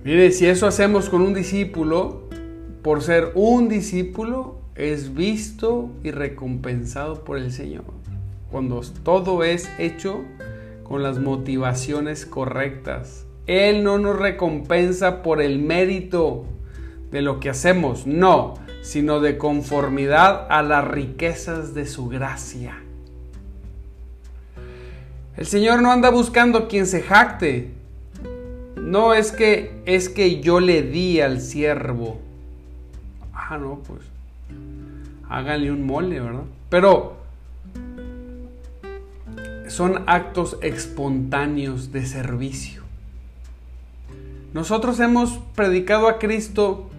Mire, 0.04 0.30
si 0.30 0.46
eso 0.46 0.66
hacemos 0.66 1.10
con 1.10 1.22
un 1.22 1.34
discípulo, 1.34 2.29
por 2.82 3.02
ser 3.02 3.32
un 3.34 3.68
discípulo, 3.68 4.58
es 4.74 5.14
visto 5.14 5.90
y 6.02 6.10
recompensado 6.10 7.24
por 7.24 7.36
el 7.36 7.52
Señor. 7.52 7.84
Cuando 8.50 8.80
todo 9.02 9.44
es 9.44 9.68
hecho 9.78 10.24
con 10.82 11.02
las 11.02 11.18
motivaciones 11.18 12.26
correctas. 12.26 13.26
Él 13.46 13.84
no 13.84 13.98
nos 13.98 14.18
recompensa 14.18 15.22
por 15.22 15.40
el 15.40 15.58
mérito 15.58 16.46
de 17.10 17.22
lo 17.22 17.38
que 17.40 17.50
hacemos, 17.50 18.06
no, 18.06 18.54
sino 18.82 19.20
de 19.20 19.38
conformidad 19.38 20.46
a 20.50 20.62
las 20.62 20.86
riquezas 20.86 21.74
de 21.74 21.86
su 21.86 22.08
gracia. 22.08 22.82
El 25.36 25.46
Señor 25.46 25.80
no 25.82 25.92
anda 25.92 26.10
buscando 26.10 26.68
quien 26.68 26.86
se 26.86 27.02
jacte. 27.02 27.70
No 28.76 29.14
es 29.14 29.32
que 29.32 29.82
es 29.86 30.08
que 30.08 30.40
yo 30.40 30.60
le 30.60 30.82
di 30.82 31.20
al 31.20 31.40
siervo. 31.40 32.18
Ah, 33.50 33.58
no, 33.58 33.80
pues 33.84 34.00
háganle 35.28 35.70
un 35.72 35.84
mole, 35.84 36.20
¿verdad? 36.20 36.44
Pero 36.68 37.16
son 39.66 40.04
actos 40.06 40.56
espontáneos 40.62 41.90
de 41.90 42.06
servicio. 42.06 42.84
Nosotros 44.54 45.00
hemos 45.00 45.40
predicado 45.56 46.06
a 46.06 46.20
Cristo 46.20 46.90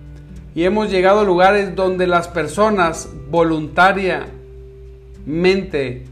y 0.54 0.64
hemos 0.64 0.92
llegado 0.92 1.22
a 1.22 1.24
lugares 1.24 1.74
donde 1.74 2.06
las 2.06 2.28
personas 2.28 3.10
voluntariamente, 3.30 6.04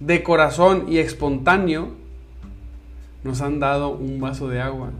de 0.00 0.22
corazón 0.24 0.86
y 0.88 0.98
espontáneo, 0.98 1.90
nos 3.22 3.40
han 3.40 3.60
dado 3.60 3.90
un 3.90 4.20
vaso 4.20 4.48
de 4.48 4.60
agua. 4.60 4.90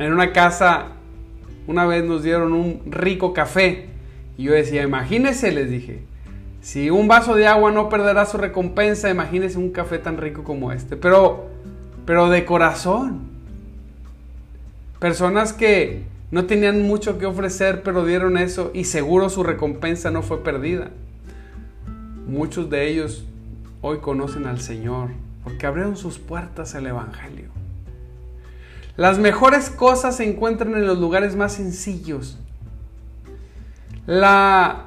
En 0.00 0.12
una 0.12 0.32
casa, 0.32 0.94
una 1.68 1.86
vez 1.86 2.04
nos 2.04 2.24
dieron 2.24 2.54
un 2.54 2.80
rico 2.86 3.32
café 3.32 3.89
y 4.40 4.44
yo 4.44 4.52
decía, 4.52 4.82
imagínese, 4.82 5.52
les 5.52 5.68
dije, 5.68 6.00
si 6.62 6.88
un 6.88 7.08
vaso 7.08 7.34
de 7.34 7.46
agua 7.46 7.72
no 7.72 7.90
perderá 7.90 8.24
su 8.24 8.38
recompensa, 8.38 9.10
imagínese 9.10 9.58
un 9.58 9.68
café 9.68 9.98
tan 9.98 10.16
rico 10.16 10.44
como 10.44 10.72
este. 10.72 10.96
Pero, 10.96 11.50
pero 12.06 12.30
de 12.30 12.46
corazón. 12.46 13.20
Personas 14.98 15.52
que 15.52 16.04
no 16.30 16.46
tenían 16.46 16.80
mucho 16.80 17.18
que 17.18 17.26
ofrecer, 17.26 17.82
pero 17.82 18.06
dieron 18.06 18.38
eso 18.38 18.70
y 18.72 18.84
seguro 18.84 19.28
su 19.28 19.42
recompensa 19.42 20.10
no 20.10 20.22
fue 20.22 20.42
perdida. 20.42 20.88
Muchos 22.26 22.70
de 22.70 22.88
ellos 22.88 23.26
hoy 23.82 23.98
conocen 23.98 24.46
al 24.46 24.62
Señor 24.62 25.10
porque 25.44 25.66
abrieron 25.66 25.98
sus 25.98 26.18
puertas 26.18 26.74
al 26.74 26.86
Evangelio. 26.86 27.50
Las 28.96 29.18
mejores 29.18 29.68
cosas 29.68 30.16
se 30.16 30.26
encuentran 30.26 30.72
en 30.76 30.86
los 30.86 30.98
lugares 30.98 31.36
más 31.36 31.52
sencillos, 31.52 32.38
la, 34.10 34.86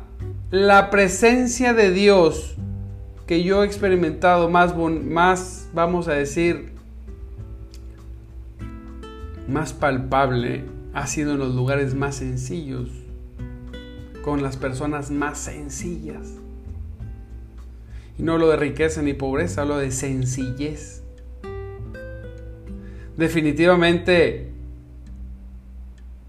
la 0.51 0.89
presencia 0.89 1.73
de 1.73 1.91
Dios 1.91 2.57
que 3.25 3.41
yo 3.41 3.63
he 3.63 3.65
experimentado 3.65 4.49
más, 4.49 4.75
más, 4.75 5.69
vamos 5.71 6.09
a 6.09 6.12
decir, 6.12 6.73
más 9.47 9.71
palpable 9.71 10.65
ha 10.93 11.07
sido 11.07 11.31
en 11.31 11.39
los 11.39 11.55
lugares 11.55 11.95
más 11.95 12.17
sencillos, 12.17 12.89
con 14.23 14.43
las 14.43 14.57
personas 14.57 15.09
más 15.09 15.38
sencillas. 15.38 16.33
Y 18.19 18.23
no 18.23 18.33
hablo 18.33 18.49
de 18.49 18.57
riqueza 18.57 19.01
ni 19.01 19.13
pobreza, 19.13 19.62
hablo 19.62 19.77
de 19.77 19.91
sencillez. 19.91 21.01
Definitivamente 23.15 24.52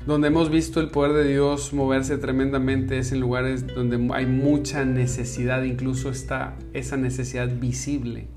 donde 0.07 0.29
hemos 0.29 0.51
visto 0.51 0.81
el 0.81 0.91
poder 0.91 1.13
de 1.13 1.33
Dios 1.33 1.73
moverse 1.73 2.19
tremendamente 2.19 2.99
es 2.99 3.13
en 3.13 3.21
lugares 3.21 3.67
donde 3.67 4.13
hay 4.15 4.27
mucha 4.27 4.85
necesidad, 4.85 5.63
incluso 5.63 6.11
está 6.11 6.57
esa 6.75 6.97
necesidad 6.97 7.49
visible. 7.49 8.29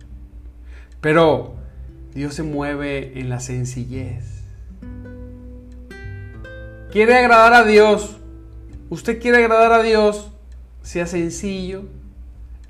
Pero 1.02 1.56
Dios 2.14 2.36
se 2.36 2.44
mueve 2.44 3.20
en 3.20 3.30
la 3.30 3.42
sencillez. 3.42 4.44
¿Quiere 6.92 7.16
agradar 7.16 7.54
a 7.54 7.66
Dios? 7.66 8.18
¿Usted 8.90 9.22
quiere 9.22 9.40
agradar 9.40 9.74
a 9.74 9.84
Dios? 9.84 10.32
Sea 10.82 11.06
sencillo, 11.06 11.84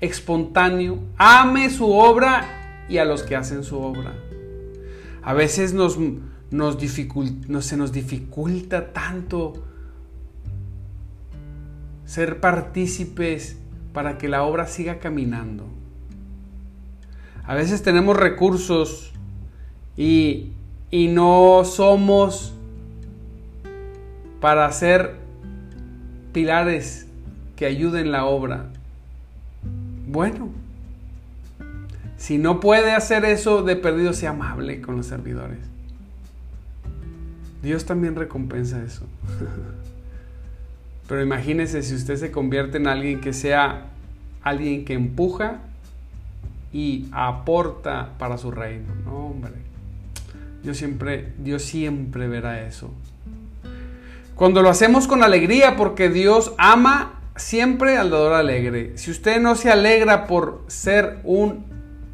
espontáneo, 0.00 0.98
ame 1.16 1.70
su 1.70 1.88
obra 1.92 2.84
y 2.88 2.98
a 2.98 3.04
los 3.04 3.22
que 3.22 3.36
hacen 3.36 3.62
su 3.62 3.78
obra. 3.78 4.12
A 5.22 5.34
veces 5.34 5.72
nos 5.72 5.98
nos 6.50 6.78
se 6.80 7.76
nos 7.76 7.92
dificulta 7.92 8.92
tanto 8.92 9.64
ser 12.04 12.40
partícipes 12.40 13.58
para 13.92 14.16
que 14.16 14.28
la 14.28 14.42
obra 14.42 14.66
siga 14.66 14.98
caminando. 14.98 15.64
A 17.44 17.54
veces 17.54 17.82
tenemos 17.82 18.16
recursos 18.16 19.12
y, 19.96 20.52
y 20.90 21.08
no 21.08 21.64
somos 21.64 22.54
para 24.40 24.70
ser 24.72 25.16
pilares 26.32 27.06
que 27.56 27.66
ayuden 27.66 28.12
la 28.12 28.24
obra. 28.24 28.66
Bueno, 30.06 30.48
si 32.16 32.38
no 32.38 32.60
puede 32.60 32.92
hacer 32.92 33.24
eso, 33.24 33.62
de 33.62 33.76
perdido 33.76 34.12
sea 34.12 34.30
amable 34.30 34.80
con 34.80 34.96
los 34.96 35.06
servidores. 35.06 35.58
Dios 37.62 37.84
también 37.84 38.14
recompensa 38.14 38.82
eso. 38.82 39.04
Pero 41.08 41.22
imagínese 41.22 41.82
si 41.82 41.94
usted 41.94 42.16
se 42.16 42.30
convierte 42.30 42.76
en 42.76 42.86
alguien 42.86 43.20
que 43.20 43.32
sea 43.32 43.86
alguien 44.42 44.84
que 44.84 44.94
empuja 44.94 45.60
y 46.72 47.06
aporta 47.12 48.10
para 48.18 48.38
su 48.38 48.50
reino. 48.50 48.86
No, 49.04 49.26
hombre. 49.28 49.52
Dios 50.62 50.76
siempre, 50.76 51.32
Dios 51.38 51.62
siempre 51.62 52.28
verá 52.28 52.66
eso. 52.66 52.90
Cuando 54.34 54.62
lo 54.62 54.68
hacemos 54.68 55.08
con 55.08 55.22
alegría, 55.24 55.76
porque 55.76 56.10
Dios 56.10 56.52
ama 56.58 57.20
siempre 57.36 57.96
al 57.96 58.10
dador 58.10 58.34
alegre. 58.34 58.92
Si 58.96 59.10
usted 59.10 59.40
no 59.40 59.54
se 59.54 59.70
alegra 59.70 60.26
por 60.26 60.64
ser 60.68 61.18
un, 61.24 61.64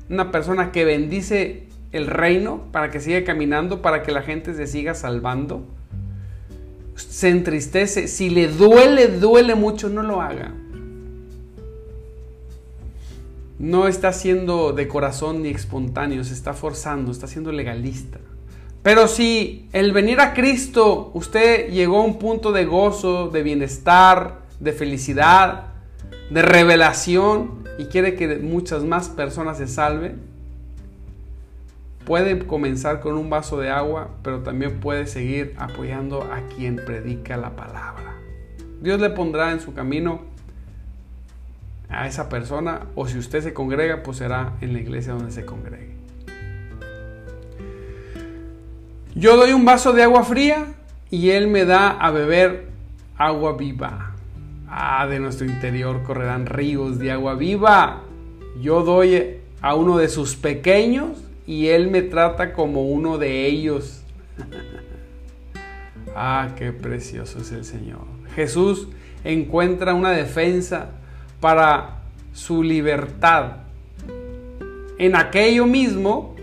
una 0.08 0.30
persona 0.30 0.72
que 0.72 0.84
bendice 0.84 1.68
el 1.94 2.08
reino 2.08 2.64
para 2.72 2.90
que 2.90 2.98
siga 2.98 3.24
caminando, 3.24 3.80
para 3.80 4.02
que 4.02 4.10
la 4.10 4.22
gente 4.22 4.52
se 4.52 4.66
siga 4.66 4.94
salvando. 4.94 5.64
Se 6.96 7.28
entristece. 7.28 8.08
Si 8.08 8.30
le 8.30 8.48
duele, 8.48 9.06
duele 9.06 9.54
mucho, 9.54 9.88
no 9.88 10.02
lo 10.02 10.20
haga. 10.20 10.52
No 13.60 13.86
está 13.86 14.12
siendo 14.12 14.72
de 14.72 14.88
corazón 14.88 15.42
ni 15.42 15.50
espontáneo, 15.50 16.24
se 16.24 16.34
está 16.34 16.52
forzando, 16.52 17.12
está 17.12 17.28
siendo 17.28 17.52
legalista. 17.52 18.18
Pero 18.82 19.06
si 19.06 19.68
el 19.72 19.92
venir 19.92 20.20
a 20.20 20.34
Cristo, 20.34 21.12
usted 21.14 21.70
llegó 21.70 21.98
a 21.98 22.04
un 22.04 22.18
punto 22.18 22.50
de 22.50 22.64
gozo, 22.64 23.28
de 23.28 23.44
bienestar, 23.44 24.40
de 24.58 24.72
felicidad, 24.72 25.68
de 26.28 26.42
revelación 26.42 27.62
y 27.78 27.84
quiere 27.84 28.16
que 28.16 28.38
muchas 28.38 28.82
más 28.82 29.08
personas 29.08 29.58
se 29.58 29.68
salven, 29.68 30.33
Puede 32.04 32.46
comenzar 32.46 33.00
con 33.00 33.16
un 33.16 33.30
vaso 33.30 33.58
de 33.58 33.70
agua, 33.70 34.10
pero 34.22 34.40
también 34.40 34.80
puede 34.80 35.06
seguir 35.06 35.54
apoyando 35.56 36.22
a 36.22 36.42
quien 36.54 36.76
predica 36.76 37.38
la 37.38 37.56
palabra. 37.56 38.16
Dios 38.82 39.00
le 39.00 39.08
pondrá 39.08 39.52
en 39.52 39.60
su 39.60 39.72
camino 39.72 40.20
a 41.88 42.06
esa 42.06 42.28
persona 42.28 42.82
o 42.94 43.08
si 43.08 43.18
usted 43.18 43.42
se 43.42 43.54
congrega, 43.54 44.02
pues 44.02 44.18
será 44.18 44.52
en 44.60 44.74
la 44.74 44.80
iglesia 44.80 45.14
donde 45.14 45.32
se 45.32 45.46
congregue. 45.46 45.94
Yo 49.14 49.36
doy 49.36 49.52
un 49.52 49.64
vaso 49.64 49.92
de 49.92 50.02
agua 50.02 50.24
fría 50.24 50.74
y 51.08 51.30
Él 51.30 51.46
me 51.46 51.64
da 51.64 51.90
a 51.90 52.10
beber 52.10 52.66
agua 53.16 53.56
viva. 53.56 54.14
Ah, 54.68 55.06
de 55.06 55.20
nuestro 55.20 55.46
interior 55.46 56.02
correrán 56.02 56.44
ríos 56.44 56.98
de 56.98 57.12
agua 57.12 57.34
viva. 57.34 58.02
Yo 58.60 58.82
doy 58.82 59.38
a 59.62 59.74
uno 59.74 59.96
de 59.96 60.08
sus 60.08 60.36
pequeños 60.36 61.23
y 61.46 61.68
Él 61.68 61.90
me 61.90 62.02
trata 62.02 62.52
como 62.52 62.82
uno 62.82 63.18
de 63.18 63.46
ellos. 63.46 64.02
ah, 66.14 66.50
qué 66.56 66.72
precioso 66.72 67.40
es 67.40 67.52
el 67.52 67.64
Señor. 67.64 68.04
Jesús 68.34 68.88
encuentra 69.24 69.94
una 69.94 70.10
defensa 70.10 70.90
para 71.40 71.98
su 72.32 72.62
libertad 72.62 73.64
en 74.98 75.16
aquello 75.16 75.66
mismo 75.66 76.34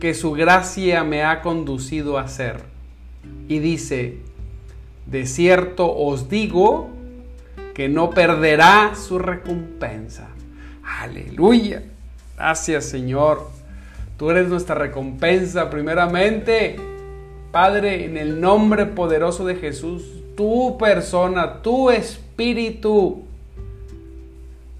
que 0.00 0.14
su 0.14 0.32
gracia 0.32 1.04
me 1.04 1.22
ha 1.22 1.40
conducido 1.40 2.18
a 2.18 2.22
hacer. 2.22 2.62
Y 3.48 3.58
dice, 3.58 4.18
de 5.06 5.26
cierto 5.26 5.94
os 5.94 6.28
digo 6.28 6.90
que 7.74 7.88
no 7.88 8.10
perderá 8.10 8.94
su 8.94 9.18
recompensa. 9.18 10.28
Aleluya. 10.82 11.82
Gracias 12.36 12.86
Señor. 12.86 13.48
Tú 14.16 14.30
eres 14.30 14.48
nuestra 14.48 14.74
recompensa 14.74 15.70
primeramente. 15.70 16.76
Padre, 17.50 18.04
en 18.04 18.16
el 18.16 18.40
nombre 18.40 18.86
poderoso 18.86 19.44
de 19.44 19.56
Jesús, 19.56 20.04
tu 20.36 20.76
persona, 20.78 21.62
tu 21.62 21.90
espíritu, 21.90 23.22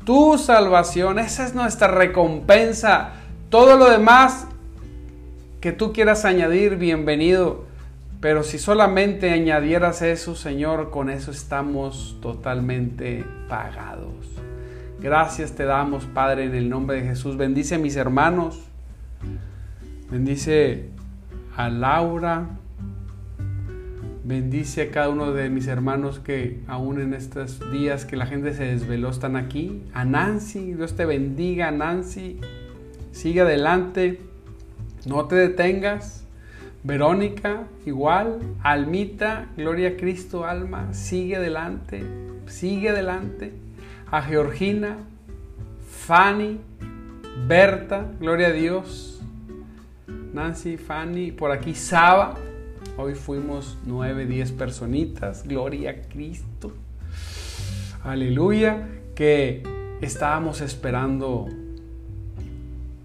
tu 0.05 0.39
salvación, 0.39 1.19
esa 1.19 1.47
es 1.47 1.55
nuestra 1.55 1.89
recompensa. 1.89 3.13
Todo 3.49 3.77
lo 3.77 3.91
demás 3.91 4.47
que 5.61 5.73
tú 5.73 5.93
quieras 5.93 6.25
añadir, 6.25 6.77
bienvenido. 6.77 7.65
Pero 8.21 8.43
si 8.43 8.59
solamente 8.59 9.31
añadieras 9.31 10.03
eso, 10.03 10.35
Señor, 10.35 10.91
con 10.91 11.11
eso 11.11 11.31
estamos 11.31 12.17
totalmente 12.23 13.25
pagados. 13.49 14.15
Gracias 15.01 15.53
te 15.53 15.65
damos, 15.65 16.07
Padre, 16.07 16.45
en 16.45 16.55
el 16.55 16.71
nombre 16.71 17.03
de 17.03 17.09
Jesús. 17.09 17.37
Bendice 17.37 17.75
a 17.75 17.79
mis 17.79 17.97
hermanos. 17.97 18.61
Bendice 20.11 20.91
a 21.57 21.71
Laura. 21.71 22.59
Bendice 24.23 24.83
a 24.83 24.91
cada 24.91 25.09
uno 25.09 25.33
de 25.33 25.49
mis 25.51 25.67
hermanos 25.67 26.19
que 26.19 26.61
aún 26.67 27.01
en 27.01 27.15
estos 27.15 27.61
días 27.73 28.05
que 28.05 28.17
la 28.17 28.27
gente 28.27 28.55
se 28.55 28.65
desveló 28.65 29.11
están 29.11 29.37
aquí. 29.37 29.83
A 29.95 30.05
Nancy, 30.05 30.75
Dios 30.75 30.95
te 30.95 31.07
bendiga, 31.07 31.71
Nancy. 31.71 32.39
Sigue 33.13 33.41
adelante. 33.41 34.21
No 35.07 35.25
te 35.27 35.37
detengas. 35.37 36.27
Verónica, 36.83 37.65
igual. 37.87 38.41
Almita, 38.63 39.49
gloria 39.57 39.91
a 39.91 39.97
Cristo, 39.97 40.45
alma. 40.45 40.93
Sigue 40.93 41.37
adelante. 41.37 42.05
Sigue 42.47 42.91
adelante. 42.91 43.55
A 44.11 44.21
Georgina, 44.23 44.99
Fanny, 45.89 46.61
Berta, 47.49 48.11
gloria 48.21 48.49
a 48.49 48.53
Dios. 48.53 49.14
Nancy, 50.35 50.77
Fanny, 50.77 51.31
por 51.31 51.53
aquí 51.53 51.75
Saba. 51.75 52.35
Hoy 52.97 53.15
fuimos 53.15 53.79
nueve, 53.87 54.27
diez 54.27 54.51
personitas. 54.51 55.47
Gloria 55.47 55.91
a 55.91 55.95
Cristo. 56.09 56.73
Aleluya. 58.03 58.89
Que 59.15 59.63
estábamos 60.01 60.61
esperando 60.61 61.47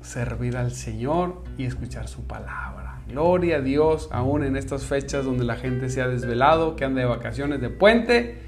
servir 0.02 0.58
al 0.58 0.72
Señor 0.72 1.44
y 1.56 1.66
escuchar 1.66 2.08
su 2.08 2.24
palabra. 2.24 3.02
Gloria 3.08 3.58
a 3.58 3.62
Dios, 3.62 4.10
aún 4.12 4.44
en 4.44 4.56
estas 4.56 4.86
fechas 4.86 5.24
donde 5.24 5.44
la 5.44 5.56
gente 5.56 5.90
se 5.90 6.02
ha 6.02 6.08
desvelado, 6.08 6.76
que 6.76 6.84
anda 6.84 7.02
de 7.02 7.08
vacaciones 7.08 7.62
de 7.62 7.70
puente. 7.70 8.40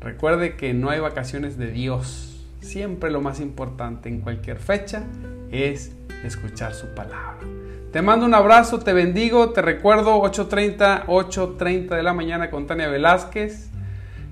Recuerde 0.00 0.54
que 0.54 0.72
no 0.72 0.90
hay 0.90 1.00
vacaciones 1.00 1.58
de 1.58 1.72
Dios. 1.72 2.46
Siempre 2.60 3.10
lo 3.10 3.20
más 3.20 3.40
importante 3.40 4.08
en 4.08 4.20
cualquier 4.20 4.58
fecha 4.58 5.02
es 5.50 5.96
escuchar 6.24 6.74
su 6.74 6.86
palabra. 6.94 7.55
Te 7.96 8.02
mando 8.02 8.26
un 8.26 8.34
abrazo, 8.34 8.80
te 8.80 8.92
bendigo, 8.92 9.52
te 9.54 9.62
recuerdo 9.62 10.20
8.30, 10.20 11.06
8.30 11.06 11.96
de 11.96 12.02
la 12.02 12.12
mañana 12.12 12.50
con 12.50 12.66
Tania 12.66 12.88
Velázquez. 12.88 13.70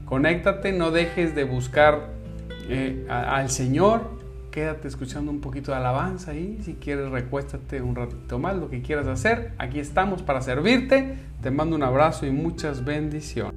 Conéctate, 0.05 0.73
no 0.73 0.91
dejes 0.91 1.35
de 1.35 1.45
buscar 1.45 2.11
eh, 2.69 3.07
al 3.09 3.49
Señor. 3.49 4.03
Quédate 4.51 4.87
escuchando 4.87 5.31
un 5.31 5.41
poquito 5.41 5.71
de 5.71 5.79
alabanza 5.79 6.33
ahí. 6.33 6.59
Si 6.63 6.75
quieres, 6.75 7.09
recuéstate 7.09 7.81
un 7.81 7.97
ratito 7.97 8.39
más, 8.39 8.55
lo 8.55 8.69
que 8.69 8.83
quieras 8.83 9.07
hacer. 9.07 9.53
Aquí 9.57 9.81
estamos 9.81 10.21
para 10.21 10.43
servirte. 10.43 11.17
Te 11.43 11.51
mando 11.51 11.75
un 11.75 11.85
abrazo 11.85 12.27
y 12.27 12.33
muchas 12.33 12.85
bendiciones. 12.85 13.55